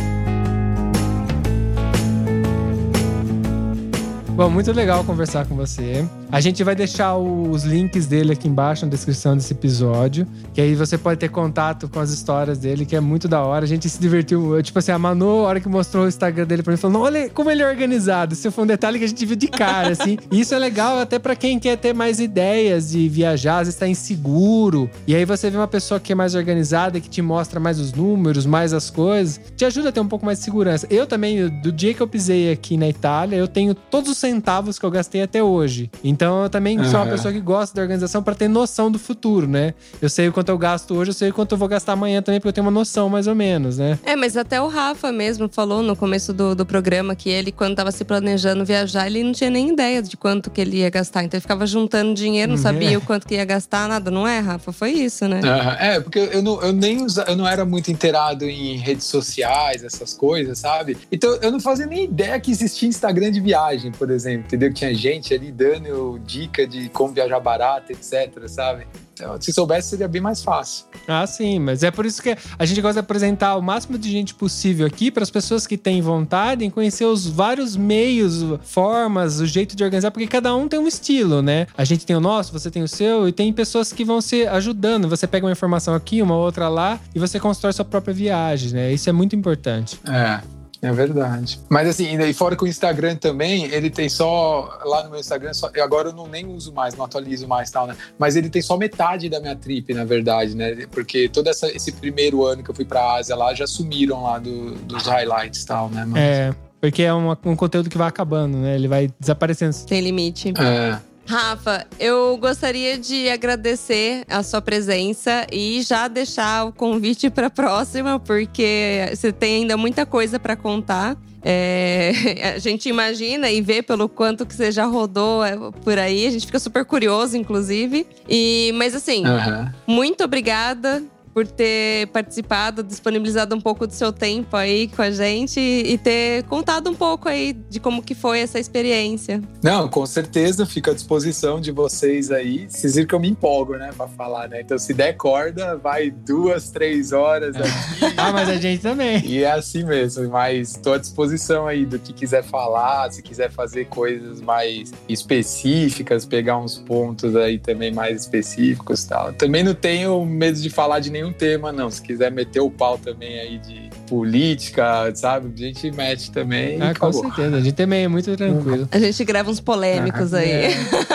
[4.30, 6.06] Bom, muito legal conversar com você.
[6.30, 10.28] A gente vai deixar os links dele aqui embaixo na descrição desse episódio.
[10.53, 13.63] Que aí você pode ter contato com as histórias dele, que é muito da hora.
[13.63, 14.61] A gente se divertiu.
[14.61, 17.30] Tipo assim, a Manu, a hora que mostrou o Instagram dele pra mim, falou: olha
[17.30, 18.34] como ele é organizado.
[18.34, 20.17] Isso foi um detalhe que a gente viu de cara, assim.
[20.30, 23.80] E isso é legal até pra quem quer ter mais ideias de viajar, às vezes
[23.80, 24.89] tá inseguro.
[25.07, 27.93] E aí você vê uma pessoa que é mais organizada, que te mostra mais os
[27.93, 30.86] números, mais as coisas, te ajuda a ter um pouco mais de segurança.
[30.89, 34.78] Eu também, do dia que eu pisei aqui na Itália, eu tenho todos os centavos
[34.78, 35.89] que eu gastei até hoje.
[36.03, 39.47] Então eu também sou uma pessoa que gosta da organização pra ter noção do futuro,
[39.47, 39.74] né?
[40.01, 42.22] Eu sei o quanto eu gasto hoje, eu sei o quanto eu vou gastar amanhã
[42.22, 43.99] também, porque eu tenho uma noção mais ou menos, né?
[44.03, 47.76] É, mas até o Rafa mesmo falou no começo do, do programa que ele, quando
[47.76, 51.24] tava se planejando viajar, ele não tinha nem ideia de quanto que ele ia gastar.
[51.24, 52.63] Então ele ficava juntando dinheiro, não Uhum.
[52.63, 54.72] sabia o quanto que ia gastar, nada, não é, Rafa?
[54.72, 55.41] Foi isso, né?
[55.43, 55.78] Aham.
[55.80, 59.84] É, porque eu, não, eu nem usa, eu não era muito inteirado em redes sociais,
[59.84, 60.97] essas coisas, sabe?
[61.11, 64.70] Então eu não fazia nem ideia que existia Instagram de viagem, por exemplo, entendeu?
[64.70, 68.88] Que tinha gente ali dando dica de como viajar barato, etc, sabe?
[69.14, 70.86] Então, se soubesse, seria bem mais fácil.
[71.08, 74.12] Ah, sim, mas é por isso que a gente gosta de apresentar o máximo de
[74.12, 79.39] gente possível aqui para as pessoas que têm vontade em conhecer os vários meios, formas,
[79.39, 81.66] o jeito de organizar, porque cada um tem um estilo, né?
[81.76, 84.45] A gente tem o nosso, você tem o seu, e tem pessoas que vão se
[84.47, 85.10] ajudando.
[85.10, 88.93] Você pega uma informação aqui, uma outra lá, e você constrói sua própria viagem, né?
[88.93, 89.99] Isso é muito importante.
[90.08, 90.57] É.
[90.82, 91.59] É verdade.
[91.69, 94.80] Mas assim, e fora que o Instagram também, ele tem só.
[94.86, 97.88] Lá no meu Instagram, só, agora eu não nem uso mais, não atualizo mais tal,
[97.88, 97.95] né?
[98.19, 100.86] Mas ele tem só metade da minha trip, na verdade, né?
[100.91, 104.38] Porque todo essa, esse primeiro ano que eu fui pra Ásia lá, já sumiram lá
[104.39, 106.05] do- dos highlights e tal, né?
[106.05, 106.55] Mas, É.
[106.80, 108.75] Porque é uma- um conteúdo que vai acabando, né?
[108.75, 109.75] Ele vai desaparecendo.
[109.88, 110.53] Tem limite.
[110.59, 110.99] é.
[111.28, 117.49] Rafa, eu gostaria de agradecer a sua presença e já deixar o convite para a
[117.49, 121.17] próxima, porque você tem ainda muita coisa para contar.
[121.43, 122.13] É,
[122.55, 126.32] a gente imagina e vê pelo quanto que você já rodou é, por aí, a
[126.32, 128.07] gente fica super curioso, inclusive.
[128.28, 129.73] E, mas assim, Aham.
[129.86, 131.03] muito obrigada
[131.38, 136.42] por ter participado, disponibilizado um pouco do seu tempo aí com a gente e ter
[136.46, 139.40] contado um pouco aí de como que foi essa experiência.
[139.62, 142.66] Não, com certeza, fico à disposição de vocês aí.
[142.68, 144.62] Vocês viram que eu me empolgo, né, pra falar, né?
[144.62, 148.16] Então, se der corda, vai duas, três horas aqui.
[148.18, 149.24] Ah, mas a gente também.
[149.24, 153.52] E é assim mesmo, mas estou à disposição aí do que quiser falar, se quiser
[153.52, 159.34] fazer coisas mais específicas, pegar uns pontos aí também mais específicos e tal.
[159.34, 161.89] Também não tenho medo de falar de nenhum tema, não.
[161.89, 165.51] Se quiser meter o pau também aí de política, sabe?
[165.55, 166.82] A gente mete também.
[166.82, 167.55] Ah, com certeza.
[167.57, 168.88] A gente também é muito tranquilo.
[168.91, 170.49] A gente grava uns polêmicos aí.
[170.49, 170.69] É.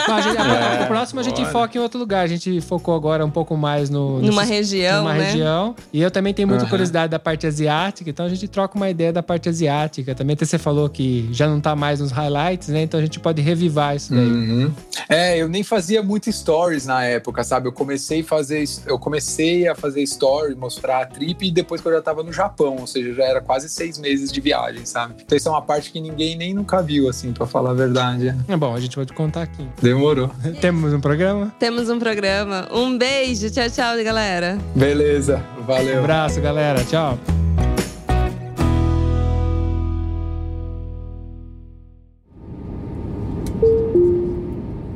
[0.09, 1.51] Não, a gente- a- É, o próximo a gente bora.
[1.51, 2.25] foca em outro lugar.
[2.25, 5.25] A gente focou agora um pouco mais no, no Numa região, numa né?
[5.31, 5.75] região.
[5.93, 6.71] E eu também tenho muita Aham.
[6.71, 10.15] curiosidade da parte asiática, então a gente troca uma ideia da parte asiática.
[10.15, 12.83] Também até você falou que já não tá mais nos highlights, né?
[12.83, 14.25] Então a gente pode revivar isso daí.
[14.27, 14.73] Uhum.
[15.09, 17.69] É, eu nem fazia muito stories na época, sabe?
[17.69, 21.89] Eu comecei a fazer, eu comecei a fazer story, mostrar a trip e depois que
[21.89, 25.15] eu já tava no Japão, ou seja, já era quase seis meses de viagem, sabe?
[25.25, 28.35] Então isso é uma parte que ninguém nem nunca viu, assim, pra falar a verdade.
[28.49, 29.67] É bom, a gente vai te contar aqui.
[29.81, 30.31] Demorou.
[30.61, 31.53] Temos um programa?
[31.59, 32.69] Temos um programa.
[32.73, 33.51] Um beijo.
[33.51, 34.59] Tchau, tchau, galera.
[34.75, 35.99] Beleza, Um valeu.
[36.01, 36.85] abraço, galera.
[36.85, 37.19] Tchau.